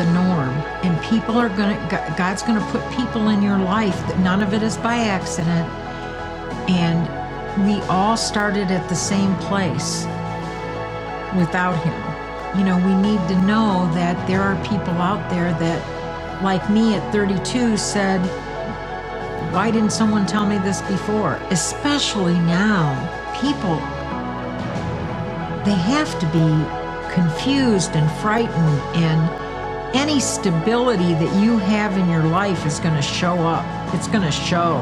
the 0.00 0.12
norm. 0.12 0.54
And 0.82 1.00
people 1.04 1.36
are 1.36 1.50
going 1.50 1.76
to 1.76 2.14
god's 2.16 2.42
going 2.42 2.58
to 2.58 2.66
put 2.66 2.82
people 2.96 3.28
in 3.28 3.42
your 3.42 3.58
life. 3.58 3.96
That 4.08 4.18
none 4.20 4.42
of 4.42 4.54
it 4.54 4.62
is 4.62 4.76
by 4.78 4.96
accident. 4.96 5.68
And 6.70 7.00
we 7.66 7.82
all 7.82 8.16
started 8.16 8.70
at 8.70 8.88
the 8.88 8.94
same 8.94 9.34
place 9.36 10.04
without 11.36 11.76
him. 11.84 12.00
You 12.58 12.64
know 12.64 12.76
we 12.76 12.94
need 13.08 13.20
to 13.28 13.36
know 13.42 13.90
that 13.94 14.16
there 14.26 14.40
are 14.40 14.56
people 14.64 14.94
out 14.94 15.28
there 15.28 15.52
that 15.64 16.42
like 16.42 16.68
me 16.70 16.94
at 16.94 17.12
32 17.12 17.76
said 17.76 18.20
why 19.52 19.70
didn't 19.70 19.92
someone 19.92 20.26
tell 20.26 20.46
me 20.46 20.58
this 20.58 20.80
before? 20.82 21.34
Especially 21.50 22.34
now 22.34 22.84
people 23.40 23.76
they 25.64 25.76
have 25.76 26.18
to 26.20 26.26
be 26.32 26.48
confused 27.12 27.90
and 27.94 28.10
frightened 28.22 28.80
and 28.96 29.49
any 29.94 30.20
stability 30.20 31.14
that 31.14 31.42
you 31.42 31.58
have 31.58 31.96
in 31.98 32.08
your 32.08 32.22
life 32.22 32.64
is 32.64 32.78
going 32.78 32.94
to 32.94 33.02
show 33.02 33.34
up. 33.38 33.94
It's 33.94 34.06
going 34.08 34.22
to 34.22 34.30
show. 34.30 34.78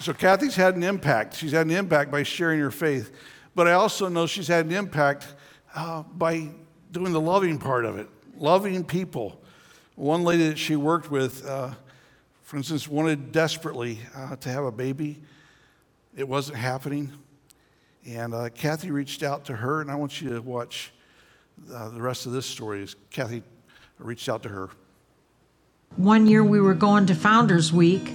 So, 0.00 0.12
Kathy's 0.12 0.54
had 0.54 0.76
an 0.76 0.82
impact. 0.82 1.34
She's 1.34 1.52
had 1.52 1.66
an 1.66 1.72
impact 1.72 2.10
by 2.10 2.22
sharing 2.22 2.60
her 2.60 2.70
faith. 2.70 3.12
But 3.54 3.66
I 3.66 3.72
also 3.72 4.08
know 4.08 4.26
she's 4.26 4.48
had 4.48 4.66
an 4.66 4.72
impact 4.72 5.34
uh, 5.74 6.02
by 6.02 6.50
doing 6.92 7.12
the 7.12 7.20
loving 7.20 7.58
part 7.58 7.84
of 7.84 7.98
it, 7.98 8.08
loving 8.36 8.84
people. 8.84 9.40
One 9.94 10.24
lady 10.24 10.48
that 10.48 10.58
she 10.58 10.76
worked 10.76 11.10
with, 11.10 11.44
uh, 11.46 11.72
for 12.42 12.56
instance, 12.56 12.86
wanted 12.86 13.32
desperately 13.32 13.98
uh, 14.14 14.36
to 14.36 14.48
have 14.48 14.64
a 14.64 14.72
baby. 14.72 15.22
It 16.16 16.28
wasn't 16.28 16.58
happening. 16.58 17.12
And 18.06 18.34
uh, 18.34 18.50
Kathy 18.50 18.92
reached 18.92 19.24
out 19.24 19.46
to 19.46 19.56
her, 19.56 19.80
and 19.80 19.90
I 19.90 19.96
want 19.96 20.20
you 20.20 20.30
to 20.30 20.40
watch 20.40 20.92
uh, 21.72 21.88
the 21.88 22.00
rest 22.00 22.26
of 22.26 22.32
this 22.32 22.46
story 22.46 22.82
as 22.82 22.94
Kathy 23.10 23.42
reached 23.98 24.28
out 24.28 24.44
to 24.44 24.48
her. 24.48 24.70
One 25.96 26.26
year 26.26 26.44
we 26.44 26.60
were 26.60 26.74
going 26.74 27.06
to 27.06 27.16
Founders 27.16 27.72
Week, 27.72 28.08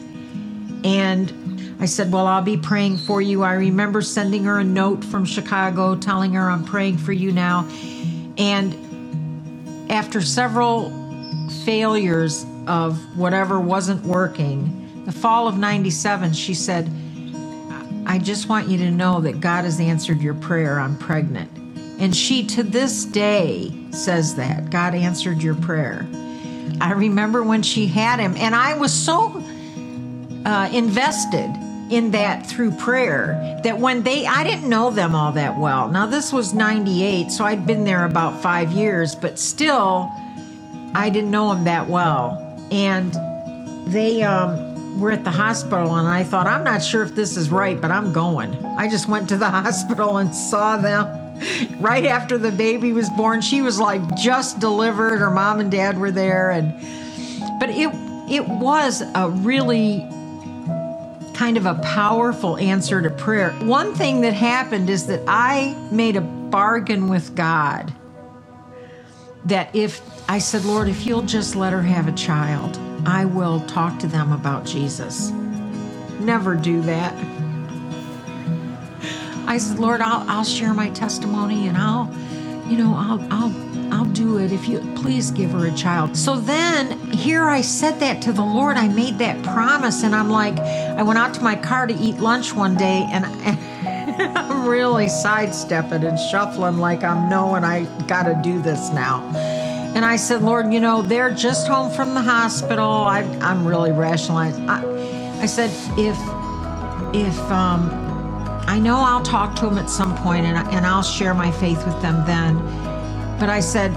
and 0.85 1.75
I 1.81 1.85
said, 1.87 2.09
Well, 2.09 2.25
I'll 2.25 2.41
be 2.41 2.55
praying 2.55 2.97
for 2.97 3.21
you. 3.21 3.43
I 3.43 3.53
remember 3.53 4.01
sending 4.01 4.45
her 4.45 4.59
a 4.59 4.63
note 4.63 5.03
from 5.03 5.25
Chicago 5.25 5.97
telling 5.97 6.33
her 6.33 6.49
I'm 6.49 6.63
praying 6.63 6.97
for 6.97 7.11
you 7.11 7.33
now. 7.33 7.67
And 8.37 9.91
after 9.91 10.21
several 10.21 10.89
failures 11.65 12.45
of 12.65 13.17
whatever 13.17 13.59
wasn't 13.59 14.05
working, 14.05 15.03
the 15.05 15.11
fall 15.11 15.49
of 15.49 15.57
97, 15.57 16.31
she 16.31 16.53
said, 16.53 16.89
I 18.11 18.17
just 18.17 18.49
want 18.49 18.67
you 18.67 18.77
to 18.79 18.91
know 18.91 19.21
that 19.21 19.39
God 19.39 19.63
has 19.63 19.79
answered 19.79 20.21
your 20.21 20.33
prayer. 20.33 20.81
I'm 20.81 20.97
pregnant. 20.97 21.49
And 21.97 22.13
she 22.13 22.45
to 22.47 22.61
this 22.61 23.05
day 23.05 23.73
says 23.91 24.35
that 24.35 24.69
God 24.69 24.93
answered 24.95 25.41
your 25.41 25.55
prayer. 25.55 26.05
I 26.81 26.91
remember 26.91 27.41
when 27.41 27.63
she 27.63 27.87
had 27.87 28.19
him, 28.19 28.35
and 28.35 28.53
I 28.53 28.77
was 28.77 28.91
so 28.91 29.41
uh, 30.45 30.69
invested 30.73 31.55
in 31.89 32.11
that 32.11 32.45
through 32.45 32.71
prayer 32.71 33.61
that 33.63 33.79
when 33.79 34.03
they, 34.03 34.27
I 34.27 34.43
didn't 34.43 34.67
know 34.67 34.91
them 34.91 35.15
all 35.15 35.31
that 35.31 35.57
well. 35.57 35.87
Now, 35.87 36.05
this 36.05 36.33
was 36.33 36.53
98, 36.53 37.31
so 37.31 37.45
I'd 37.45 37.65
been 37.65 37.85
there 37.85 38.03
about 38.03 38.41
five 38.41 38.73
years, 38.73 39.15
but 39.15 39.39
still, 39.39 40.11
I 40.93 41.09
didn't 41.09 41.31
know 41.31 41.53
them 41.53 41.63
that 41.63 41.87
well. 41.87 42.59
And 42.71 43.13
they 43.89 44.21
um, 44.23 44.70
were 44.97 45.11
at 45.11 45.23
the 45.23 45.31
hospital, 45.31 45.95
and 45.95 46.07
I 46.07 46.23
thought, 46.23 46.47
I'm 46.47 46.63
not 46.63 46.83
sure 46.83 47.03
if 47.03 47.15
this 47.15 47.37
is 47.37 47.49
right, 47.49 47.79
but 47.79 47.91
I'm 47.91 48.13
going. 48.13 48.53
I 48.65 48.89
just 48.89 49.07
went 49.07 49.29
to 49.29 49.37
the 49.37 49.49
hospital 49.49 50.17
and 50.17 50.33
saw 50.33 50.77
them 50.77 51.05
right 51.79 52.05
after 52.05 52.37
the 52.37 52.51
baby 52.51 52.93
was 52.93 53.09
born. 53.11 53.41
She 53.41 53.61
was 53.61 53.79
like 53.79 54.01
just 54.15 54.59
delivered. 54.59 55.17
Her 55.17 55.31
mom 55.31 55.59
and 55.59 55.71
dad 55.71 55.97
were 55.99 56.11
there, 56.11 56.51
and 56.51 56.71
but 57.59 57.69
it 57.69 57.89
it 58.29 58.47
was 58.47 59.01
a 59.15 59.29
really 59.29 60.07
kind 61.33 61.57
of 61.57 61.65
a 61.65 61.75
powerful 61.75 62.57
answer 62.57 63.01
to 63.01 63.09
prayer. 63.09 63.51
One 63.61 63.95
thing 63.95 64.21
that 64.21 64.33
happened 64.33 64.89
is 64.89 65.07
that 65.07 65.21
I 65.27 65.75
made 65.91 66.15
a 66.15 66.21
bargain 66.21 67.09
with 67.09 67.35
God 67.35 67.93
that 69.45 69.75
if 69.75 70.01
I 70.29 70.37
said, 70.37 70.65
Lord, 70.65 70.87
if 70.87 71.05
you'll 71.05 71.23
just 71.23 71.55
let 71.55 71.73
her 71.73 71.81
have 71.81 72.07
a 72.07 72.11
child, 72.11 72.77
I 73.05 73.25
will 73.25 73.59
talk 73.61 73.99
to 73.99 74.07
them 74.07 74.31
about 74.31 74.65
Jesus. 74.65 75.31
Never 76.19 76.55
do 76.55 76.81
that. 76.81 77.13
I 79.47 79.57
said, 79.57 79.79
Lord, 79.79 80.01
I'll, 80.01 80.29
I'll 80.29 80.43
share 80.43 80.73
my 80.73 80.89
testimony 80.91 81.67
and 81.67 81.77
I'll, 81.77 82.13
you 82.69 82.77
know, 82.77 82.93
I'll, 82.95 83.21
I'll, 83.33 83.93
I'll 83.93 84.05
do 84.05 84.37
it 84.37 84.51
if 84.51 84.69
you 84.69 84.79
please 84.95 85.31
give 85.31 85.51
her 85.51 85.65
a 85.65 85.71
child. 85.71 86.15
So 86.15 86.39
then 86.39 86.97
here 87.11 87.49
I 87.49 87.61
said 87.61 87.99
that 87.99 88.21
to 88.21 88.33
the 88.33 88.43
Lord. 88.43 88.77
I 88.77 88.87
made 88.87 89.17
that 89.17 89.43
promise 89.43 90.03
and 90.03 90.15
I'm 90.15 90.29
like, 90.29 90.57
I 90.59 91.01
went 91.03 91.19
out 91.19 91.33
to 91.33 91.41
my 91.41 91.55
car 91.55 91.87
to 91.87 91.93
eat 91.93 92.17
lunch 92.17 92.53
one 92.53 92.75
day 92.75 93.07
and, 93.11 93.25
and 93.25 94.37
I'm 94.37 94.67
really 94.67 95.09
sidestepping 95.09 96.03
and 96.03 96.19
shuffling 96.19 96.77
like 96.77 97.03
I'm 97.03 97.29
knowing 97.29 97.63
I 97.63 97.85
got 98.05 98.23
to 98.23 98.39
do 98.43 98.61
this 98.61 98.91
now. 98.91 99.60
And 99.93 100.05
I 100.05 100.15
said, 100.15 100.41
Lord, 100.41 100.71
you 100.71 100.79
know, 100.79 101.01
they're 101.01 101.33
just 101.33 101.67
home 101.67 101.91
from 101.91 102.13
the 102.13 102.21
hospital. 102.21 102.85
I, 102.85 103.21
am 103.41 103.65
really 103.65 103.91
rationalizing. 103.91 104.69
I, 104.69 105.41
I 105.41 105.45
said, 105.45 105.69
if, 105.99 106.17
if, 107.13 107.37
um, 107.51 107.89
I 108.67 108.79
know 108.79 108.95
I'll 108.95 109.21
talk 109.21 109.53
to 109.57 109.65
them 109.65 109.77
at 109.77 109.89
some 109.89 110.15
point 110.17 110.45
and, 110.45 110.57
and 110.69 110.85
I'll 110.85 111.03
share 111.03 111.33
my 111.33 111.51
faith 111.51 111.85
with 111.85 112.01
them 112.01 112.25
then. 112.25 112.57
But 113.37 113.49
I 113.49 113.59
said, 113.59 113.91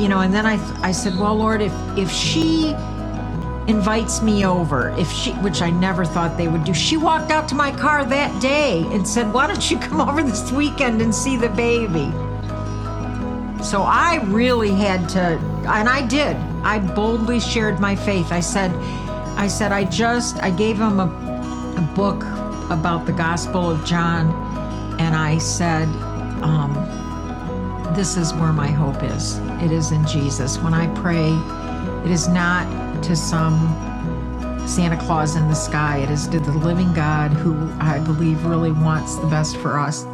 you 0.00 0.08
know, 0.08 0.20
and 0.20 0.34
then 0.34 0.46
I, 0.46 0.58
I 0.82 0.90
said, 0.90 1.16
well, 1.16 1.36
Lord, 1.36 1.62
if, 1.62 1.72
if 1.96 2.10
she 2.10 2.74
invites 3.68 4.20
me 4.20 4.44
over, 4.44 4.90
if 4.98 5.10
she, 5.12 5.30
which 5.34 5.62
I 5.62 5.70
never 5.70 6.04
thought 6.04 6.36
they 6.36 6.48
would 6.48 6.64
do, 6.64 6.74
she 6.74 6.96
walked 6.96 7.30
out 7.30 7.48
to 7.50 7.54
my 7.54 7.70
car 7.70 8.04
that 8.04 8.42
day 8.42 8.84
and 8.90 9.06
said, 9.06 9.32
why 9.32 9.46
don't 9.46 9.70
you 9.70 9.78
come 9.78 10.00
over 10.00 10.24
this 10.24 10.50
weekend 10.50 11.00
and 11.00 11.14
see 11.14 11.36
the 11.36 11.50
baby? 11.50 12.12
So 13.62 13.82
I 13.82 14.20
really 14.24 14.72
had 14.72 15.08
to, 15.10 15.38
and 15.68 15.88
I 15.88 16.06
did. 16.06 16.36
I 16.62 16.78
boldly 16.78 17.40
shared 17.40 17.78
my 17.78 17.94
faith. 17.94 18.32
I 18.32 18.40
said, 18.40 18.72
I 19.36 19.48
said, 19.48 19.70
I 19.72 19.84
just, 19.84 20.42
I 20.42 20.50
gave 20.50 20.76
him 20.76 20.98
a, 20.98 21.04
a 21.76 21.92
book 21.94 22.22
about 22.70 23.06
the 23.06 23.12
Gospel 23.12 23.70
of 23.70 23.84
John, 23.84 24.30
and 24.98 25.14
I 25.14 25.38
said, 25.38 25.88
um, 26.42 26.74
This 27.94 28.16
is 28.16 28.32
where 28.34 28.52
my 28.52 28.68
hope 28.68 29.02
is. 29.02 29.38
It 29.62 29.72
is 29.72 29.92
in 29.92 30.06
Jesus. 30.06 30.58
When 30.58 30.74
I 30.74 30.86
pray, 31.00 31.30
it 32.04 32.10
is 32.10 32.28
not 32.28 32.66
to 33.04 33.14
some 33.14 33.58
Santa 34.66 34.96
Claus 34.96 35.36
in 35.36 35.48
the 35.48 35.54
sky, 35.54 35.98
it 35.98 36.10
is 36.10 36.28
to 36.28 36.40
the 36.40 36.52
living 36.52 36.92
God 36.92 37.32
who 37.32 37.70
I 37.80 37.98
believe 37.98 38.44
really 38.46 38.72
wants 38.72 39.16
the 39.16 39.26
best 39.26 39.56
for 39.56 39.78
us. 39.78 40.06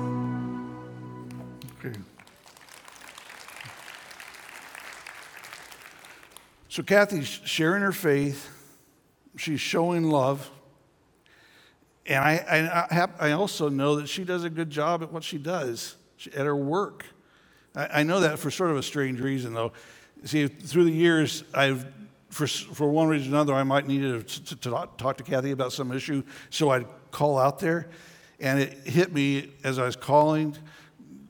So, 6.77 6.83
Kathy's 6.83 7.27
sharing 7.27 7.81
her 7.81 7.91
faith, 7.91 8.51
she's 9.39 9.63
showing 9.63 10.11
love. 10.11 10.51
And 12.05 12.23
I, 12.23 12.89
I, 12.91 12.95
have, 12.95 13.15
I, 13.19 13.33
also 13.33 13.71
know 13.71 13.97
that 13.97 14.11
she 14.11 14.25
does 14.25 14.45
a 14.45 14.51
good 14.51 14.69
job 14.69 15.03
at 15.03 15.11
what 15.11 15.25
she 15.25 15.39
does 15.39 15.97
at 16.27 16.45
her 16.45 16.55
work. 16.55 17.07
I, 17.75 18.01
I, 18.01 18.03
know 18.03 18.21
that 18.21 18.39
for 18.39 18.51
sort 18.51 18.73
of 18.73 18.77
a 18.77 18.83
strange 18.83 19.23
reason, 19.23 19.55
though. 19.55 19.73
See, 20.25 20.49
through 20.49 20.85
the 20.85 20.93
years, 20.93 21.45
I've, 21.55 21.87
for, 22.29 22.47
for 22.47 22.91
one 22.91 23.09
reason 23.09 23.33
or 23.33 23.37
another, 23.37 23.55
I 23.55 23.63
might 23.63 23.87
need 23.87 24.01
to, 24.01 24.23
to, 24.23 24.57
to 24.57 24.71
talk 24.99 25.17
to 25.17 25.25
Kathy 25.25 25.53
about 25.53 25.73
some 25.73 25.91
issue, 25.93 26.23
so 26.51 26.69
I'd 26.69 26.87
call 27.11 27.39
out 27.39 27.59
there. 27.59 27.89
And 28.39 28.61
it 28.61 28.75
hit 28.87 29.15
me 29.15 29.51
as 29.65 29.79
I 29.79 29.87
was 29.87 29.97
calling, 29.97 30.55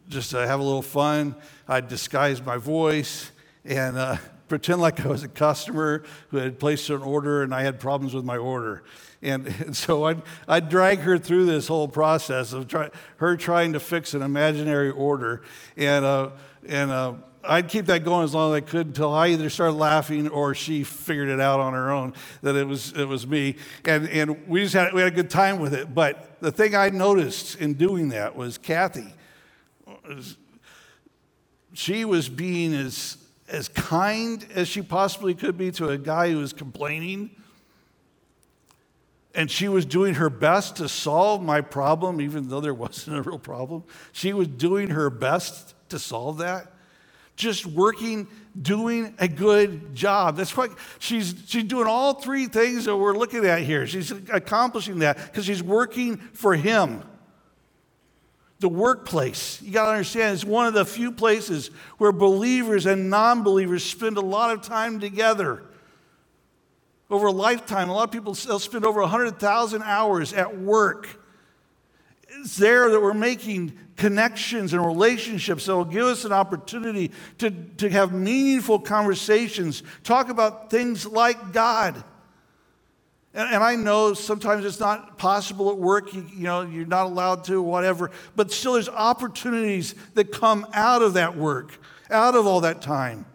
just 0.09 0.33
to 0.33 0.45
have 0.45 0.59
a 0.59 0.65
little 0.65 0.83
fun. 0.83 1.37
I'd 1.69 1.87
disguise 1.87 2.45
my 2.45 2.57
voice 2.57 3.31
and 3.65 3.97
uh, 3.97 4.17
pretend 4.49 4.81
like 4.81 5.05
I 5.05 5.09
was 5.09 5.23
a 5.23 5.29
customer 5.29 6.05
who 6.29 6.39
had 6.39 6.59
placed 6.59 6.91
an 6.91 7.03
order 7.03 7.43
and 7.43 7.55
I 7.55 7.63
had 7.63 7.81
problems 7.81 8.15
with 8.15 8.25
my 8.25 8.37
order. 8.37 8.83
And, 9.23 9.47
and 9.61 9.77
so 9.77 10.05
I'd, 10.05 10.23
I'd 10.47 10.69
drag 10.69 11.01
her 11.01 11.19
through 11.19 11.47
this 11.47 11.69
whole 11.69 11.89
process 11.89 12.53
of 12.53 12.69
try, 12.69 12.91
her 13.17 13.37
trying 13.37 13.73
to 13.73 13.81
fix 13.81 14.15
an 14.15 14.23
imaginary 14.23 14.91
order. 14.91 15.43
And, 15.77 16.05
uh, 16.05 16.31
and 16.67 16.91
uh, 16.91 17.15
I'd 17.45 17.69
keep 17.69 17.87
that 17.87 18.05
going 18.05 18.25
as 18.25 18.35
long 18.35 18.53
as 18.53 18.57
I 18.57 18.61
could 18.61 18.89
until 18.89 19.13
I 19.13 19.29
either 19.29 19.51
started 19.51 19.75
laughing 19.75 20.29
or 20.29 20.55
she 20.55 20.85
figured 20.85 21.29
it 21.29 21.41
out 21.41 21.61
on 21.61 21.73
her 21.73 21.91
own 21.91 22.15
that 22.43 22.57
it 22.57 22.67
was, 22.67 22.93
it 22.93 23.07
was 23.07 23.27
me. 23.27 23.57
And, 23.85 24.09
and 24.09 24.49
we 24.49 24.63
just 24.63 24.75
had, 24.75 24.93
we 24.93 25.01
had 25.01 25.13
a 25.13 25.17
good 25.17 25.31
time 25.31 25.61
with 25.61 25.75
it. 25.75 25.95
But 25.95 26.41
the 26.41 26.53
thing 26.53 26.75
I 26.75 26.91
noticed 26.91 27.57
in 27.57 27.75
doing 27.75 28.11
that 28.11 28.37
was 28.37 28.59
Kathy, 28.59 29.15
she 31.73 32.05
was 32.05 32.29
being 32.29 32.75
as, 32.75 33.17
as 33.49 33.69
kind 33.69 34.45
as 34.55 34.69
she 34.69 34.83
possibly 34.83 35.35
could 35.35 35.57
be 35.57 35.71
to 35.73 35.89
a 35.89 35.99
guy 35.99 36.31
who 36.31 36.39
was 36.39 36.53
complaining 36.53 37.31
and 39.37 39.51
she 39.51 39.69
was 39.69 39.85
doing 39.85 40.15
her 40.15 40.31
best 40.31 40.77
to 40.77 40.89
solve 40.89 41.43
my 41.43 41.61
problem, 41.61 42.21
even 42.23 42.49
though 42.49 42.61
there 42.61 42.75
wasn't 42.75 43.19
a 43.19 43.23
real 43.23 43.39
problem. 43.39 43.85
She 44.13 44.33
was 44.33 44.49
doing 44.49 44.89
her 44.89 45.11
best 45.11 45.75
to 45.91 45.99
solve 45.99 46.39
that. 46.39 46.73
Just 47.37 47.67
working, 47.67 48.29
doing 48.61 49.15
a 49.19 49.29
good 49.29 49.95
job. 49.95 50.39
That's 50.39 50.57
what 50.57 50.71
she's, 50.99 51.35
she's 51.47 51.65
doing 51.65 51.87
all 51.87 52.15
three 52.15 52.47
things 52.47 52.87
that 52.87 52.97
we're 52.97 53.17
looking 53.17 53.45
at 53.45 53.61
here. 53.61 53.87
She's 53.87 54.11
accomplishing 54.11 55.01
that 55.01 55.19
because 55.19 55.45
she's 55.45 55.63
working 55.63 56.17
for 56.17 56.55
him. 56.55 57.03
The 58.59 58.69
workplace, 58.69 59.61
you 59.61 59.71
got 59.71 59.87
to 59.87 59.93
understand, 59.93 60.35
it's 60.35 60.45
one 60.45 60.67
of 60.67 60.73
the 60.73 60.85
few 60.85 61.13
places 61.13 61.69
where 61.99 62.11
believers 62.13 62.87
and 62.87 63.11
non 63.11 63.43
believers 63.43 63.85
spend 63.85 64.17
a 64.17 64.23
lot 64.23 64.51
of 64.51 64.63
time 64.63 64.99
together 64.99 65.63
over 67.11 67.27
a 67.27 67.33
lifetime. 67.33 67.89
A 67.89 67.95
lot 67.95 68.05
of 68.05 68.11
people 68.11 68.35
spend 68.35 68.85
over 68.85 69.01
100,000 69.01 69.83
hours 69.83 70.33
at 70.33 70.59
work. 70.59 71.21
It's 72.29 72.57
there 72.57 72.91
that 72.91 73.01
we're 73.01 73.15
making 73.15 73.79
connections 73.97 74.73
and 74.73 74.85
relationships 74.85 75.67
that 75.67 75.75
will 75.75 75.85
give 75.85 76.07
us 76.07 76.25
an 76.25 76.33
opportunity 76.33 77.11
to, 77.39 77.51
to 77.51 77.89
have 77.89 78.13
meaningful 78.13 78.79
conversations, 78.79 79.83
talk 80.03 80.29
about 80.29 80.71
things 80.71 81.07
like 81.07 81.53
God. 81.53 82.03
And, 83.37 83.55
and 83.55 83.63
I 83.63 83.77
know 83.77 84.15
sometimes 84.15 84.65
it's 84.65 84.81
not 84.81 85.19
possible 85.19 85.71
at 85.71 85.77
work, 85.77 86.13
you, 86.15 86.27
you 86.35 86.45
know, 86.45 86.63
you're 86.63 86.87
not 86.87 87.07
allowed 87.07 87.45
to, 87.45 87.61
whatever, 87.63 88.11
but 88.35 88.51
still 88.51 88.73
there's 88.73 88.89
opportunities 88.89 89.95
that 90.15 90.33
come 90.33 90.67
out 90.73 91.03
of 91.03 91.15
that 91.15 91.37
work, 91.37 91.79
out 92.11 92.35
of 92.35 92.47
all 92.47 92.63
that 92.63 92.81
time. 92.81 93.27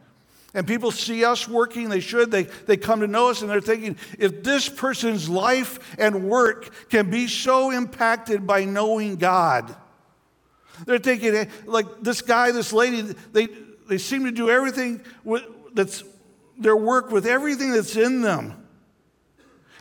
And 0.54 0.68
people 0.68 0.92
see 0.92 1.24
us 1.24 1.48
working, 1.48 1.88
they 1.88 2.02
should, 2.02 2.32
they, 2.32 2.44
they 2.44 2.76
come 2.76 3.00
to 3.02 3.08
know 3.08 3.30
us, 3.30 3.42
and 3.42 3.50
they're 3.50 3.62
thinking, 3.62 3.96
if 4.20 4.44
this 4.44 4.68
person's 4.68 5.30
life 5.30 5.96
and 5.98 6.28
work 6.28 6.90
can 6.90 7.10
be 7.10 7.28
so 7.28 7.72
impacted 7.72 8.46
by 8.46 8.66
knowing 8.66 9.16
God, 9.16 9.74
they're 10.86 10.98
thinking, 10.98 11.48
like 11.66 11.86
this 12.02 12.22
guy, 12.22 12.52
this 12.52 12.74
lady, 12.74 13.02
they, 13.32 13.48
they 13.88 14.00
seem 14.00 14.26
to 14.26 14.32
do 14.32 14.50
everything 14.50 15.02
with, 15.24 15.44
that's 15.74 16.04
their 16.58 16.76
work 16.76 17.12
with 17.12 17.28
everything 17.28 17.72
that's 17.72 17.96
in 17.96 18.22
them. 18.22 18.61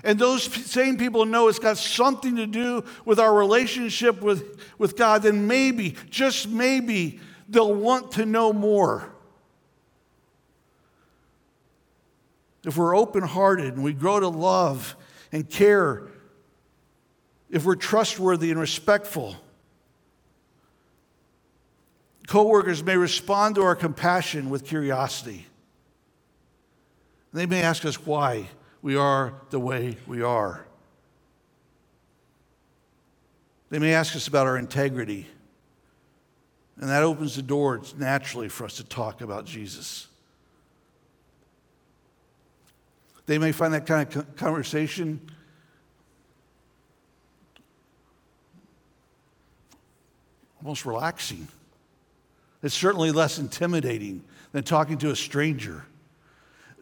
And 0.03 0.19
those 0.19 0.45
same 0.45 0.97
people 0.97 1.27
know 1.27 1.49
it's 1.49 1.59
got 1.59 1.77
something 1.77 2.37
to 2.37 2.47
do 2.47 2.85
with 3.05 3.21
our 3.21 3.35
relationship 3.35 4.23
with, 4.23 4.61
with 4.79 4.97
God, 4.97 5.23
then 5.23 5.47
maybe, 5.47 5.97
just 6.09 6.49
maybe, 6.49 7.21
they'll 7.49 7.75
want 7.75 8.13
to 8.13 8.25
know 8.25 8.53
more. 8.53 9.13
if 12.65 12.77
we're 12.77 12.97
open 12.97 13.23
hearted 13.23 13.75
and 13.75 13.83
we 13.83 13.93
grow 13.93 14.21
to 14.21 14.29
love 14.29 14.97
and 15.33 15.49
care, 15.49 16.03
if 17.49 17.65
we're 17.65 17.77
trustworthy 17.77 18.51
and 18.51 18.61
respectful, 18.61 19.37
Coworkers 22.27 22.85
may 22.85 22.97
respond 22.97 23.57
to 23.57 23.63
our 23.63 23.75
compassion 23.75 24.51
with 24.51 24.65
curiosity. 24.65 25.47
They 27.33 27.45
may 27.45 27.63
ask 27.63 27.85
us 27.85 28.07
why 28.07 28.49
we 28.83 28.97
are 28.97 29.35
the 29.51 29.61
way 29.61 29.97
we 30.07 30.23
are. 30.23 30.67
They 33.71 33.79
may 33.79 33.95
ask 33.95 34.17
us 34.17 34.27
about 34.27 34.47
our 34.47 34.59
integrity. 34.59 35.27
And 36.77 36.89
that 36.89 37.03
opens 37.03 37.37
the 37.37 37.43
door 37.43 37.83
naturally 37.97 38.49
for 38.49 38.65
us 38.65 38.77
to 38.77 38.85
talk 38.85 39.21
about 39.21 39.45
Jesus. 39.45 40.09
They 43.27 43.39
may 43.39 43.53
find 43.53 43.75
that 43.75 43.87
kind 43.87 44.17
of 44.17 44.37
conversation 44.37 45.21
almost 50.63 50.85
relaxing. 50.85 51.47
It's 52.63 52.75
certainly 52.75 53.13
less 53.13 53.39
intimidating 53.39 54.25
than 54.53 54.65
talking 54.65 54.99
to 54.99 55.11
a 55.11 55.17
stranger. 55.17 55.85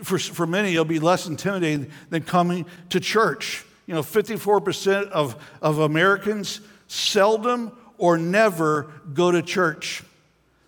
For, 0.02 0.18
for 0.18 0.46
many, 0.46 0.72
it'll 0.72 0.84
be 0.84 1.00
less 1.00 1.26
intimidating 1.26 1.90
than 2.10 2.22
coming 2.22 2.66
to 2.90 3.00
church. 3.00 3.64
You 3.86 3.94
know, 3.94 4.02
54% 4.02 5.10
of, 5.10 5.42
of 5.60 5.78
Americans 5.78 6.60
seldom 6.86 7.72
or 7.96 8.16
never 8.16 8.92
go 9.12 9.30
to 9.30 9.42
church. 9.42 10.02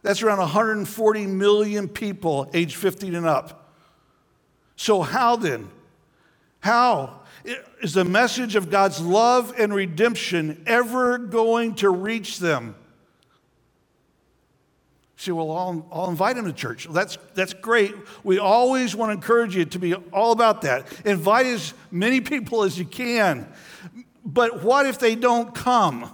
That's 0.03 0.23
around 0.23 0.39
140 0.39 1.27
million 1.27 1.89
people 1.89 2.51
age 2.55 2.77
15 2.77 3.15
and 3.15 3.27
up. 3.27 3.73
So, 4.77 5.03
how 5.03 5.37
then? 5.37 5.71
How 6.61 7.21
is 7.83 7.95
the 7.95 8.05
message 8.05 8.57
of 8.57 8.71
God's 8.71 9.01
love 9.01 9.55
and 9.59 9.75
redemption 9.75 10.63
ever 10.67 11.19
going 11.19 11.75
to 11.77 11.91
reach 11.91 12.39
them? 12.39 12.75
Say, 15.21 15.33
well, 15.33 15.51
I'll, 15.51 15.87
I'll 15.93 16.11
invite 16.11 16.37
him 16.39 16.47
to 16.47 16.53
church. 16.53 16.87
That's, 16.91 17.19
that's 17.35 17.53
great. 17.53 17.95
We 18.25 18.39
always 18.39 18.97
want 18.97 19.11
to 19.11 19.15
encourage 19.15 19.55
you 19.55 19.67
to 19.67 19.79
be 19.79 19.95
all 19.95 20.33
about 20.33 20.63
that. 20.63 20.87
Invite 21.05 21.47
as 21.47 21.75
many 21.91 22.23
people 22.23 22.63
as 22.63 22.79
you 22.79 22.87
can. 22.87 23.47
But 24.25 24.63
what 24.63 24.87
if 24.87 24.99
they 24.99 25.15
don't 25.15 25.55
come? 25.55 26.11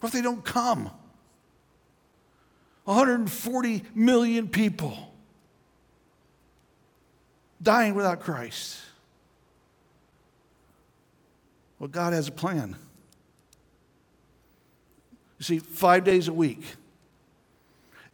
What 0.00 0.08
if 0.08 0.12
they 0.12 0.22
don't 0.22 0.44
come? 0.44 0.90
140 2.84 3.82
million 3.94 4.48
people 4.48 5.12
dying 7.62 7.94
without 7.94 8.20
Christ. 8.20 8.80
Well, 11.78 11.88
God 11.88 12.14
has 12.14 12.28
a 12.28 12.32
plan. 12.32 12.76
You 15.38 15.44
see, 15.44 15.58
five 15.58 16.04
days 16.04 16.28
a 16.28 16.32
week, 16.32 16.62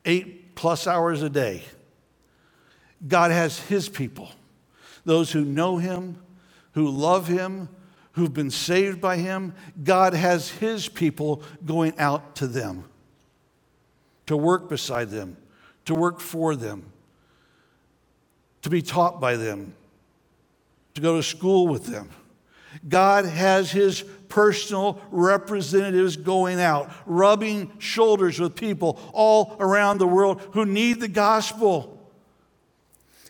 eight 0.05 0.55
plus 0.55 0.87
hours 0.87 1.23
a 1.23 1.31
day, 1.31 1.63
God 3.07 3.31
has 3.31 3.59
His 3.59 3.89
people, 3.89 4.31
those 5.05 5.33
who 5.33 5.45
know 5.45 5.79
Him, 5.79 6.19
who 6.73 6.89
love 6.89 7.27
Him, 7.27 7.69
who've 8.13 8.33
been 8.33 8.51
saved 8.51 9.01
by 9.01 9.17
Him. 9.17 9.55
God 9.83 10.15
has 10.15 10.51
His 10.51 10.89
people 10.89 11.43
going 11.65 11.99
out 11.99 12.37
to 12.37 12.47
them, 12.47 12.85
to 14.27 14.37
work 14.37 14.69
beside 14.69 15.11
them, 15.11 15.37
to 15.87 15.95
work 15.95 16.21
for 16.21 16.55
them, 16.55 16.85
to 18.63 18.71
be 18.71 18.83
taught 18.83 19.21
by 19.21 19.37
them, 19.37 19.75
to 20.95 21.01
go 21.01 21.17
to 21.17 21.23
school 21.23 21.69
with 21.69 21.87
them. 21.87 22.11
God 22.89 23.25
has 23.25 23.71
His 23.71 24.05
personal 24.35 25.01
representatives 25.13 26.17
going 26.17 26.61
out, 26.61 26.91
rubbing 27.07 27.71
shoulders 27.79 28.41
with 28.41 28.57
people 28.57 28.99
all 29.13 29.57
around 29.61 29.99
the 29.99 30.09
world 30.09 30.41
who 30.55 30.67
need 30.67 30.99
the 30.99 31.07
gospel. 31.07 31.97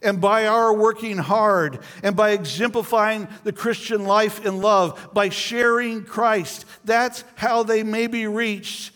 And 0.02 0.18
by 0.18 0.46
our 0.46 0.72
working 0.72 1.18
hard 1.18 1.80
and 2.02 2.16
by 2.16 2.30
exemplifying 2.30 3.28
the 3.42 3.52
Christian 3.52 4.04
life 4.04 4.46
in 4.46 4.62
love, 4.62 5.10
by 5.12 5.28
sharing 5.28 6.04
Christ, 6.04 6.64
that's 6.86 7.22
how 7.34 7.64
they 7.64 7.82
may 7.82 8.06
be 8.06 8.26
reached. 8.26 8.90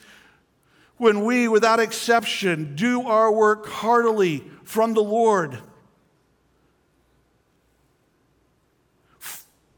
When 0.96 1.26
we, 1.26 1.46
without 1.46 1.78
exception, 1.78 2.74
do 2.74 3.02
our 3.02 3.30
work 3.30 3.66
heartily 3.66 4.44
from 4.64 4.94
the 4.94 5.04
Lord. 5.04 5.58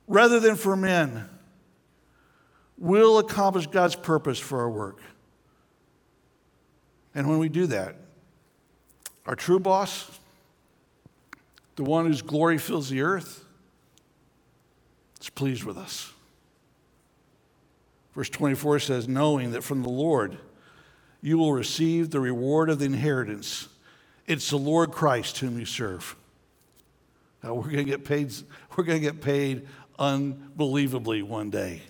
Rather 0.06 0.38
than 0.38 0.54
for 0.54 0.76
men 0.76 1.28
will 2.80 3.18
accomplish 3.18 3.66
God's 3.66 3.94
purpose 3.94 4.38
for 4.38 4.58
our 4.60 4.70
work. 4.70 5.00
And 7.14 7.28
when 7.28 7.38
we 7.38 7.48
do 7.48 7.66
that, 7.66 7.96
our 9.26 9.36
true 9.36 9.60
boss, 9.60 10.18
the 11.76 11.84
one 11.84 12.06
whose 12.06 12.22
glory 12.22 12.58
fills 12.58 12.88
the 12.88 13.02
earth, 13.02 13.44
is 15.20 15.28
pleased 15.28 15.62
with 15.64 15.76
us. 15.76 16.12
Verse 18.14 18.30
24 18.30 18.80
says, 18.80 19.06
Knowing 19.06 19.52
that 19.52 19.62
from 19.62 19.82
the 19.82 19.90
Lord 19.90 20.38
you 21.22 21.36
will 21.36 21.52
receive 21.52 22.10
the 22.10 22.20
reward 22.20 22.70
of 22.70 22.78
the 22.78 22.86
inheritance. 22.86 23.68
It's 24.26 24.48
the 24.50 24.56
Lord 24.56 24.90
Christ 24.90 25.38
whom 25.38 25.58
you 25.58 25.66
serve. 25.66 26.16
Now 27.42 27.54
we're 27.54 27.64
going 27.64 27.76
to 27.76 27.84
get 27.84 28.04
paid, 28.04 28.32
we're 28.76 28.84
going 28.84 29.00
to 29.00 29.06
get 29.06 29.20
paid 29.20 29.66
unbelievably 29.98 31.22
one 31.22 31.50
day. 31.50 31.82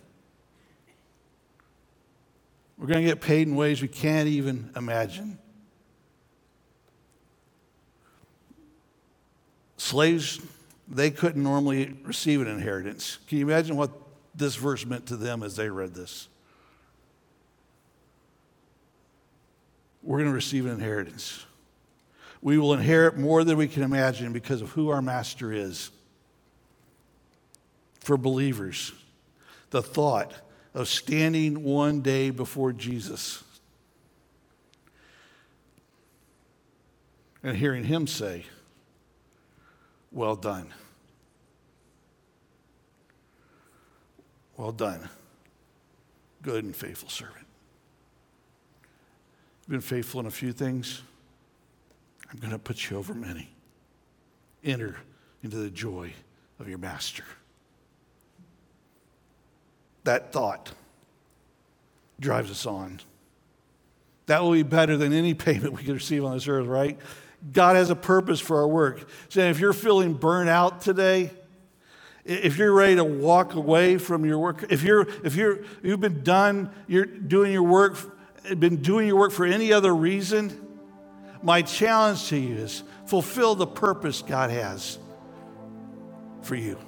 We're 2.81 2.87
going 2.87 3.05
to 3.05 3.11
get 3.11 3.21
paid 3.21 3.47
in 3.47 3.57
ways 3.57 3.83
we 3.83 3.89
can't 3.89 4.27
even 4.27 4.71
imagine. 4.75 5.39
Slaves, 9.77 10.41
they 10.89 11.11
couldn't 11.11 11.43
normally 11.43 11.95
receive 12.05 12.41
an 12.41 12.49
inheritance. 12.49 13.19
Can 13.29 13.37
you 13.37 13.47
imagine 13.47 13.77
what 13.77 13.91
this 14.35 14.55
verse 14.57 14.87
meant 14.87 15.05
to 15.09 15.17
them 15.17 15.43
as 15.43 15.57
they 15.57 15.69
read 15.69 15.95
this? 15.95 16.29
We're 20.03 20.17
going 20.17 20.31
to 20.31 20.35
receive 20.35 20.65
an 20.65 20.73
inheritance. 20.73 21.45
We 22.41 22.57
will 22.57 22.73
inherit 22.73 23.19
more 23.19 23.45
than 23.45 23.59
we 23.59 23.69
can 23.69 23.83
imagine 23.83 24.33
because 24.33 24.63
of 24.63 24.71
who 24.71 24.89
our 24.89 25.03
master 25.03 25.53
is. 25.53 25.91
For 28.01 28.17
believers, 28.17 28.93
the 29.69 29.83
thought 29.83 30.33
of 30.75 30.89
standing 30.89 31.65
one 31.65 32.01
day 32.01 32.31
before 32.31 32.73
Jesus 32.73 33.43
and 37.43 37.57
hearing 37.57 37.85
him 37.85 38.07
say, 38.07 38.45
Well 40.13 40.37
done. 40.37 40.73
Well 44.57 44.73
done, 44.73 45.09
good 46.43 46.65
and 46.65 46.77
faithful 46.77 47.09
servant. 47.09 47.47
You've 49.63 49.71
been 49.71 49.81
faithful 49.81 50.21
in 50.21 50.27
a 50.27 50.31
few 50.31 50.53
things. 50.53 51.01
I'm 52.31 52.39
going 52.39 52.53
to 52.53 52.59
put 52.59 52.91
you 52.91 52.99
over 52.99 53.15
many. 53.15 53.49
Enter 54.63 54.99
into 55.43 55.57
the 55.57 55.71
joy 55.71 56.13
of 56.59 56.69
your 56.69 56.77
master 56.77 57.25
that 60.05 60.33
thought 60.33 60.73
drives 62.19 62.51
us 62.51 62.67
on. 62.67 63.01
That 64.27 64.43
will 64.43 64.53
be 64.53 64.63
better 64.63 64.97
than 64.97 65.13
any 65.13 65.35
payment 65.47 65.73
we 65.73 65.83
could 65.83 65.95
receive 65.95 66.25
on 66.25 66.35
this 66.35 66.49
earth, 66.49 66.67
right? 66.67 66.99
God 67.53 67.77
has 67.77 67.91
a 67.91 67.97
purpose 67.97 68.39
for 68.39 68.59
our 68.59 68.69
work. 68.69 69.09
So 69.29 69.41
if 69.41 69.61
you're 69.61 69.73
feeling 69.73 70.13
burnt 70.13 70.51
out 70.51 70.83
today, 70.83 71.31
if 72.25 72.59
you're 72.59 72.73
ready 72.73 72.97
to 72.97 73.05
walk 73.05 73.55
away 73.55 73.97
from 73.97 74.25
your 74.27 74.39
work, 74.39 74.67
if 74.71 74.83
you're 74.83 75.09
if 75.25 75.37
you're 75.37 75.61
you've 75.83 76.01
been 76.01 76.23
done, 76.23 76.71
you're 76.87 77.07
doing 77.07 77.51
your 77.51 77.63
work, 77.63 77.97
been 78.59 78.77
doing 78.77 79.07
your 79.07 79.17
work 79.17 79.33
for 79.33 79.47
any 79.47 79.73
other 79.73 79.95
reason, 79.95 80.55
my 81.43 81.63
challenge 81.63 82.29
to 82.29 82.37
you 82.37 82.57
is 82.57 82.83
fulfill 83.07 83.55
the 83.55 83.67
purpose 83.67 84.23
God 84.23 84.51
has 84.51 84.99
for 86.43 86.55
you. 86.55 86.79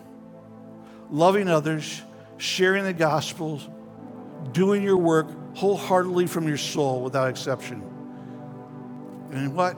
Loving 1.11 1.49
others, 1.49 2.03
sharing 2.43 2.83
the 2.83 2.93
gospel, 2.93 3.61
doing 4.51 4.83
your 4.83 4.97
work 4.97 5.29
wholeheartedly 5.55 6.27
from 6.27 6.49
your 6.49 6.57
soul 6.57 7.01
without 7.01 7.29
exception. 7.29 7.81
And 9.31 9.55
what? 9.55 9.77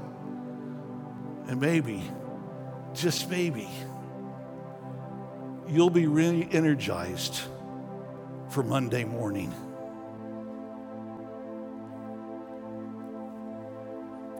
And 1.46 1.60
maybe, 1.60 2.02
just 2.94 3.28
maybe, 3.28 3.68
you'll 5.68 5.90
be 5.90 6.06
really 6.06 6.48
energized 6.52 7.42
for 8.48 8.62
Monday 8.62 9.04
morning. 9.04 9.52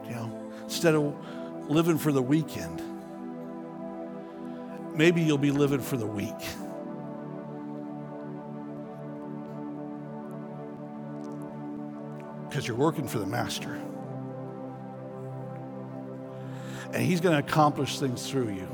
You 0.05 0.15
know, 0.15 0.51
instead 0.63 0.95
of 0.95 1.15
living 1.69 1.99
for 1.99 2.11
the 2.11 2.23
weekend, 2.23 2.81
maybe 4.95 5.21
you'll 5.21 5.37
be 5.37 5.51
living 5.51 5.79
for 5.79 5.97
the 5.97 6.07
week. 6.07 6.33
Because 12.65 12.75
you're 12.75 12.83
working 12.83 13.07
for 13.07 13.19
the 13.19 13.27
master. 13.27 13.79
And 16.93 17.03
he's 17.03 17.21
going 17.21 17.39
to 17.39 17.47
accomplish 17.47 17.99
things 17.99 18.27
through 18.27 18.49
you 18.49 18.67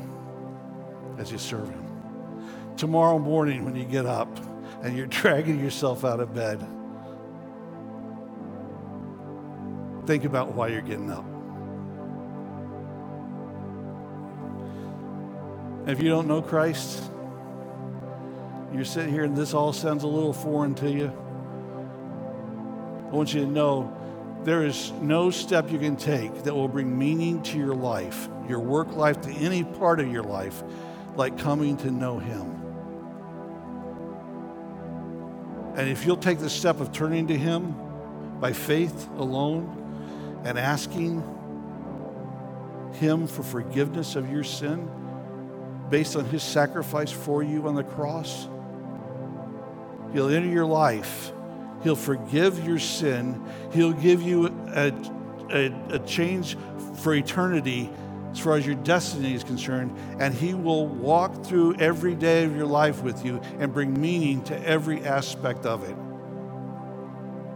as 1.18 1.30
you 1.30 1.38
serve 1.38 1.68
him. 1.68 1.88
Tomorrow 2.78 3.20
morning, 3.20 3.66
when 3.66 3.76
you 3.76 3.84
get 3.84 4.06
up 4.06 4.30
and 4.82 4.96
you're 4.96 5.08
dragging 5.22 5.60
yourself 5.60 6.06
out 6.06 6.22
of 6.22 6.34
bed, 6.34 6.60
think 10.08 10.24
about 10.24 10.54
why 10.54 10.70
you're 10.70 10.82
getting 10.82 11.12
up. 11.12 11.26
If 15.90 16.02
you 16.02 16.10
don't 16.10 16.28
know 16.28 16.42
Christ, 16.42 17.04
you're 18.74 18.86
sitting 18.86 19.12
here 19.12 19.26
and 19.26 19.36
this 19.36 19.54
all 19.54 19.74
sounds 19.74 20.04
a 20.04 20.08
little 20.08 20.32
foreign 20.32 20.76
to 20.76 20.90
you. 20.90 21.21
I 23.12 23.16
want 23.16 23.34
you 23.34 23.42
to 23.42 23.48
know 23.48 23.94
there 24.46 24.66
is 24.66 24.94
no 25.02 25.32
step 25.32 25.70
you 25.70 25.78
can 25.78 25.98
take 25.98 26.44
that 26.44 26.56
will 26.56 26.70
bring 26.70 26.98
meaning 26.98 27.44
to 27.44 27.58
your 27.58 27.76
life, 27.76 28.30
your 28.48 28.60
work 28.60 28.96
life, 28.96 29.20
to 29.22 29.32
any 29.32 29.66
part 29.66 30.00
of 30.00 30.10
your 30.10 30.24
life, 30.24 30.64
like 31.16 31.38
coming 31.38 31.76
to 31.78 31.92
know 31.92 32.20
Him. 32.20 32.58
And 35.76 35.90
if 35.90 36.06
you'll 36.06 36.16
take 36.16 36.40
the 36.40 36.50
step 36.50 36.80
of 36.80 36.94
turning 36.94 37.28
to 37.28 37.38
Him 37.38 37.76
by 38.40 38.54
faith 38.54 39.10
alone 39.18 40.42
and 40.46 40.58
asking 40.58 41.22
Him 42.94 43.28
for 43.28 43.44
forgiveness 43.44 44.16
of 44.16 44.32
your 44.32 44.46
sin 44.46 44.90
based 45.90 46.16
on 46.16 46.24
His 46.26 46.44
sacrifice 46.44 47.12
for 47.12 47.44
you 47.44 47.68
on 47.68 47.76
the 47.76 47.84
cross, 47.84 48.48
He'll 50.14 50.30
enter 50.30 50.48
your 50.48 50.66
life 50.66 51.34
He'll 51.84 51.96
forgive 51.96 52.66
your 52.66 52.80
sin. 52.80 53.44
He'll 53.74 53.94
give 53.94 54.22
you 54.22 54.48
a, 54.68 54.94
a, 55.50 55.74
a, 55.90 56.00
change 56.00 56.58
for 57.02 57.14
eternity 57.14 57.90
as 58.32 58.40
far 58.40 58.56
as 58.56 58.66
your 58.66 58.76
destiny 58.76 59.34
is 59.34 59.44
concerned. 59.44 59.96
And 60.20 60.34
He 60.34 60.54
will 60.54 60.88
walk 60.88 61.44
through 61.44 61.76
every 61.76 62.16
day 62.16 62.44
of 62.44 62.56
your 62.56 62.68
life 62.68 63.02
with 63.02 63.26
you 63.26 63.42
and 63.60 63.74
bring 63.74 64.00
meaning 64.00 64.44
to 64.46 64.68
every 64.68 65.04
aspect 65.04 65.66
of 65.66 65.84
it 65.84 65.96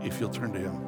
if 0.05 0.19
you'll 0.19 0.29
turn 0.29 0.53
to 0.53 0.59
Him. 0.59 0.81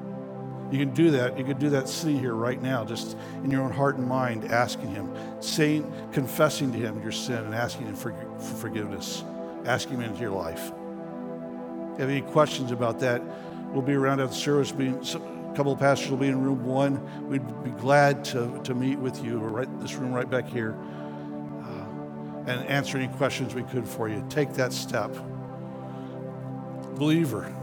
You 0.71 0.79
can 0.79 0.93
do 0.93 1.11
that. 1.11 1.37
You 1.37 1.45
can 1.45 1.57
do 1.57 1.69
that 1.69 1.87
sitting 1.87 2.19
here 2.19 2.33
right 2.33 2.61
now, 2.61 2.83
just 2.83 3.15
in 3.43 3.51
your 3.51 3.61
own 3.61 3.71
heart 3.71 3.97
and 3.97 4.05
mind, 4.05 4.45
asking 4.45 4.89
Him, 4.89 5.13
saying, 5.39 5.89
confessing 6.11 6.73
to 6.73 6.77
Him 6.77 7.01
your 7.01 7.13
sin 7.13 7.37
and 7.37 7.55
asking 7.55 7.85
Him 7.85 7.95
for, 7.95 8.11
for 8.37 8.55
forgiveness, 8.55 9.23
asking 9.65 9.97
Him 9.97 10.01
into 10.01 10.21
your 10.21 10.31
life 10.31 10.71
have 11.99 12.09
any 12.09 12.21
questions 12.21 12.71
about 12.71 12.99
that, 12.99 13.21
we'll 13.73 13.81
be 13.81 13.93
around 13.93 14.19
after 14.19 14.33
the 14.33 14.39
service. 14.39 14.71
a 15.15 15.53
couple 15.55 15.71
of 15.71 15.79
pastors 15.79 16.09
will 16.11 16.17
be 16.17 16.27
in 16.27 16.41
room 16.43 16.63
one. 16.63 17.27
We'd 17.27 17.63
be 17.63 17.71
glad 17.71 18.23
to, 18.25 18.61
to 18.63 18.75
meet 18.75 18.99
with 18.99 19.23
you, 19.23 19.39
right 19.39 19.67
this 19.79 19.95
room 19.95 20.13
right 20.13 20.29
back 20.29 20.47
here, 20.47 20.77
uh, 21.63 22.49
and 22.49 22.67
answer 22.67 22.97
any 22.97 23.07
questions 23.15 23.55
we 23.55 23.63
could 23.63 23.87
for 23.87 24.07
you. 24.07 24.23
Take 24.29 24.53
that 24.53 24.73
step. 24.73 25.11
Believer, 26.95 27.53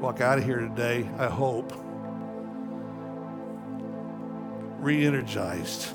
walk 0.00 0.20
out 0.20 0.38
of 0.38 0.44
here 0.44 0.60
today, 0.60 1.08
I 1.18 1.28
hope, 1.28 1.72
re 4.80 5.06
energized 5.06 5.94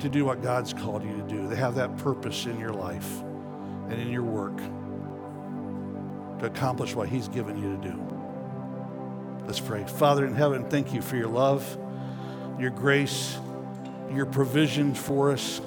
to 0.00 0.08
do 0.08 0.24
what 0.24 0.42
God's 0.42 0.72
called 0.72 1.04
you 1.04 1.14
to 1.16 1.22
do, 1.22 1.48
to 1.48 1.56
have 1.56 1.74
that 1.74 1.96
purpose 1.98 2.46
in 2.46 2.58
your 2.58 2.72
life 2.72 3.22
and 3.90 4.00
in 4.00 4.10
your 4.10 4.22
work 4.22 4.56
to 6.38 6.46
accomplish 6.46 6.94
what 6.94 7.08
He's 7.08 7.28
given 7.28 7.56
you 7.60 7.76
to 7.76 7.82
do. 7.90 9.46
Let's 9.46 9.60
pray. 9.60 9.84
Father 9.84 10.24
in 10.24 10.34
heaven, 10.34 10.68
thank 10.70 10.92
you 10.94 11.02
for 11.02 11.16
your 11.16 11.28
love, 11.28 11.76
your 12.58 12.70
grace, 12.70 13.36
your 14.12 14.26
provision 14.26 14.94
for 14.94 15.32
us. 15.32 15.60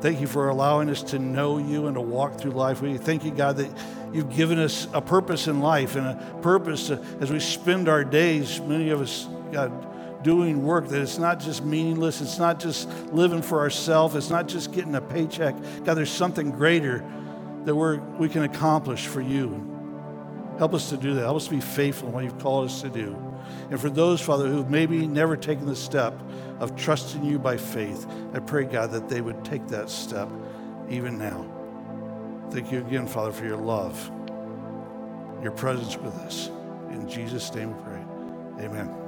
Thank 0.00 0.20
you 0.20 0.26
for 0.26 0.48
allowing 0.48 0.90
us 0.90 1.02
to 1.04 1.18
know 1.18 1.58
you 1.58 1.86
and 1.86 1.94
to 1.94 2.00
walk 2.00 2.38
through 2.38 2.50
life 2.50 2.82
with 2.82 2.90
you. 2.90 2.98
Thank 2.98 3.24
you, 3.24 3.30
God, 3.30 3.56
that 3.56 3.70
you've 4.12 4.34
given 4.34 4.58
us 4.58 4.86
a 4.92 5.00
purpose 5.00 5.46
in 5.46 5.60
life 5.60 5.96
and 5.96 6.06
a 6.06 6.38
purpose 6.42 6.88
to, 6.88 7.02
as 7.20 7.30
we 7.30 7.40
spend 7.40 7.88
our 7.88 8.04
days, 8.04 8.60
many 8.60 8.90
of 8.90 9.00
us, 9.00 9.26
God, 9.50 9.72
doing 10.24 10.64
work 10.64 10.88
that 10.88 11.00
it's 11.00 11.18
not 11.18 11.38
just 11.38 11.64
meaningless, 11.64 12.20
it's 12.20 12.38
not 12.38 12.58
just 12.58 12.88
living 13.12 13.42
for 13.42 13.60
ourselves, 13.60 14.16
it's 14.16 14.30
not 14.30 14.48
just 14.48 14.72
getting 14.72 14.96
a 14.96 15.00
paycheck. 15.00 15.54
God, 15.84 15.94
there's 15.94 16.10
something 16.10 16.50
greater 16.50 17.04
that 17.64 17.74
we're, 17.74 17.98
we 18.18 18.28
can 18.28 18.42
accomplish 18.42 19.06
for 19.06 19.20
you. 19.20 19.70
Help 20.58 20.74
us 20.74 20.90
to 20.90 20.96
do 20.96 21.14
that. 21.14 21.22
Help 21.22 21.36
us 21.36 21.44
to 21.44 21.50
be 21.50 21.60
faithful 21.60 22.08
in 22.08 22.14
what 22.14 22.24
you've 22.24 22.38
called 22.38 22.66
us 22.66 22.80
to 22.82 22.88
do. 22.88 23.16
And 23.70 23.80
for 23.80 23.90
those, 23.90 24.20
Father, 24.20 24.48
who've 24.48 24.70
maybe 24.70 25.06
never 25.06 25.36
taken 25.36 25.66
the 25.66 25.76
step 25.76 26.18
of 26.58 26.74
trusting 26.76 27.24
you 27.24 27.38
by 27.38 27.56
faith, 27.56 28.06
I 28.32 28.38
pray, 28.38 28.64
God, 28.64 28.90
that 28.92 29.08
they 29.08 29.20
would 29.20 29.44
take 29.44 29.66
that 29.68 29.90
step 29.90 30.28
even 30.88 31.18
now. 31.18 31.46
Thank 32.50 32.72
you 32.72 32.78
again, 32.78 33.06
Father, 33.06 33.32
for 33.32 33.44
your 33.44 33.56
love, 33.56 34.10
your 35.42 35.52
presence 35.52 35.96
with 35.96 36.14
us. 36.14 36.50
In 36.90 37.08
Jesus' 37.08 37.52
name 37.54 37.76
we 37.76 37.82
pray. 37.82 38.66
Amen. 38.66 39.03